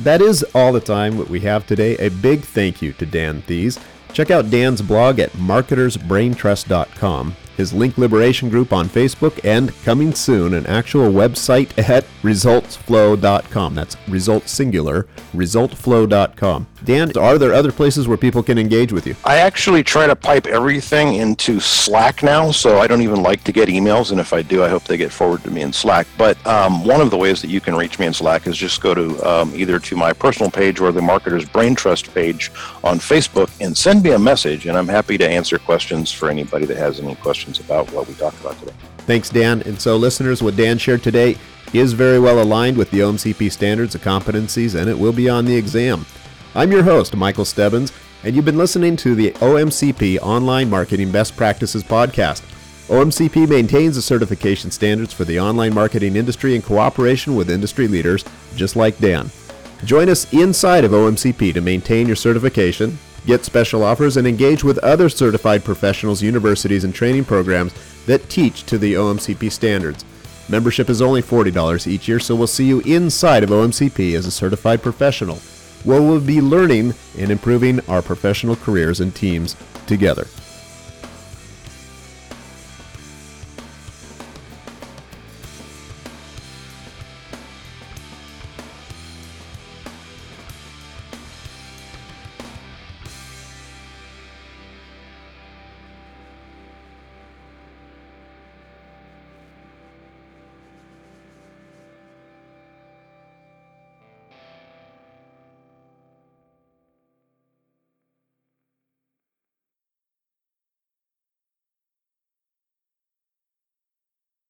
That 0.00 0.20
is 0.20 0.42
all 0.54 0.72
the 0.72 0.80
time 0.80 1.16
that 1.18 1.30
we 1.30 1.40
have 1.40 1.66
today. 1.66 1.96
A 1.98 2.10
big 2.10 2.40
thank 2.40 2.82
you 2.82 2.92
to 2.94 3.06
Dan 3.06 3.42
Thies. 3.42 3.78
Check 4.12 4.30
out 4.30 4.50
Dan's 4.50 4.82
blog 4.82 5.18
at 5.18 5.32
marketersbraintrust.com 5.32 7.36
his 7.56 7.72
link 7.72 7.98
liberation 7.98 8.48
group 8.48 8.72
on 8.72 8.88
Facebook, 8.88 9.40
and 9.44 9.74
coming 9.82 10.14
soon, 10.14 10.54
an 10.54 10.66
actual 10.66 11.10
website 11.10 11.76
at 11.88 12.04
resultsflow.com. 12.22 13.74
That's 13.74 13.96
result 14.08 14.48
singular, 14.48 15.06
resultflow.com. 15.32 16.66
Dan, 16.84 17.16
are 17.16 17.38
there 17.38 17.54
other 17.54 17.72
places 17.72 18.06
where 18.06 18.16
people 18.16 18.42
can 18.42 18.58
engage 18.58 18.92
with 18.92 19.06
you? 19.06 19.16
I 19.24 19.38
actually 19.38 19.82
try 19.82 20.06
to 20.06 20.14
pipe 20.14 20.46
everything 20.46 21.14
into 21.14 21.58
Slack 21.58 22.22
now, 22.22 22.50
so 22.50 22.78
I 22.78 22.86
don't 22.86 23.00
even 23.00 23.22
like 23.22 23.42
to 23.44 23.52
get 23.52 23.68
emails, 23.68 24.10
and 24.10 24.20
if 24.20 24.32
I 24.32 24.42
do, 24.42 24.62
I 24.62 24.68
hope 24.68 24.84
they 24.84 24.96
get 24.96 25.10
forwarded 25.10 25.44
to 25.44 25.50
me 25.50 25.62
in 25.62 25.72
Slack. 25.72 26.06
But 26.18 26.44
um, 26.46 26.84
one 26.84 27.00
of 27.00 27.10
the 27.10 27.16
ways 27.16 27.40
that 27.40 27.48
you 27.48 27.60
can 27.60 27.74
reach 27.74 27.98
me 27.98 28.06
in 28.06 28.12
Slack 28.12 28.46
is 28.46 28.56
just 28.56 28.82
go 28.82 28.94
to 28.94 29.28
um, 29.28 29.52
either 29.54 29.78
to 29.78 29.96
my 29.96 30.12
personal 30.12 30.50
page 30.50 30.80
or 30.80 30.92
the 30.92 31.00
Marketer's 31.00 31.48
Brain 31.48 31.74
Trust 31.74 32.12
page 32.12 32.50
on 32.82 32.98
Facebook 32.98 33.50
and 33.60 33.76
send 33.76 34.02
me 34.02 34.10
a 34.10 34.18
message, 34.18 34.66
and 34.66 34.76
I'm 34.76 34.88
happy 34.88 35.16
to 35.18 35.28
answer 35.28 35.58
questions 35.58 36.12
for 36.12 36.28
anybody 36.28 36.66
that 36.66 36.76
has 36.76 37.00
any 37.00 37.14
questions 37.16 37.60
about 37.60 37.90
what 37.92 38.06
we 38.06 38.14
talked 38.14 38.40
about 38.40 38.58
today. 38.58 38.74
Thanks, 38.98 39.30
Dan. 39.30 39.62
And 39.62 39.80
so, 39.80 39.96
listeners, 39.96 40.42
what 40.42 40.56
Dan 40.56 40.78
shared 40.78 41.02
today 41.02 41.36
is 41.72 41.92
very 41.92 42.18
well 42.18 42.42
aligned 42.42 42.76
with 42.76 42.90
the 42.90 43.00
OMCP 43.00 43.50
standards, 43.50 43.94
the 43.94 43.98
competencies, 43.98 44.78
and 44.78 44.88
it 44.88 44.98
will 44.98 45.12
be 45.12 45.28
on 45.28 45.44
the 45.44 45.56
exam. 45.56 46.06
I'm 46.54 46.70
your 46.70 46.82
host, 46.82 47.16
Michael 47.16 47.44
Stebbins, 47.44 47.92
and 48.22 48.34
you've 48.34 48.44
been 48.44 48.58
listening 48.58 48.96
to 48.98 49.14
the 49.14 49.32
OMCP 49.32 50.18
Online 50.20 50.70
Marketing 50.70 51.10
Best 51.10 51.36
Practices 51.36 51.82
Podcast. 51.82 52.42
OMCP 52.88 53.48
maintains 53.48 53.96
the 53.96 54.02
certification 54.02 54.70
standards 54.70 55.12
for 55.12 55.24
the 55.24 55.40
online 55.40 55.74
marketing 55.74 56.16
industry 56.16 56.54
in 56.54 56.62
cooperation 56.62 57.34
with 57.34 57.50
industry 57.50 57.88
leaders 57.88 58.24
just 58.56 58.76
like 58.76 58.98
Dan. 58.98 59.30
Join 59.84 60.08
us 60.08 60.32
inside 60.32 60.84
of 60.84 60.92
OMCP 60.92 61.54
to 61.54 61.60
maintain 61.60 62.06
your 62.06 62.16
certification, 62.16 62.98
Get 63.26 63.44
special 63.44 63.82
offers 63.82 64.18
and 64.18 64.26
engage 64.26 64.62
with 64.62 64.76
other 64.78 65.08
certified 65.08 65.64
professionals, 65.64 66.22
universities, 66.22 66.84
and 66.84 66.94
training 66.94 67.24
programs 67.24 67.72
that 68.04 68.28
teach 68.28 68.64
to 68.64 68.76
the 68.76 68.94
OMCP 68.94 69.50
standards. 69.50 70.04
Membership 70.50 70.90
is 70.90 71.00
only 71.00 71.22
$40 71.22 71.86
each 71.86 72.06
year, 72.06 72.20
so 72.20 72.36
we'll 72.36 72.46
see 72.46 72.66
you 72.66 72.80
inside 72.80 73.42
of 73.42 73.48
OMCP 73.48 74.14
as 74.14 74.26
a 74.26 74.30
certified 74.30 74.82
professional, 74.82 75.36
where 75.84 76.02
we'll 76.02 76.20
be 76.20 76.40
learning 76.40 76.94
and 77.18 77.30
improving 77.30 77.80
our 77.88 78.02
professional 78.02 78.56
careers 78.56 79.00
and 79.00 79.14
teams 79.14 79.56
together. 79.86 80.26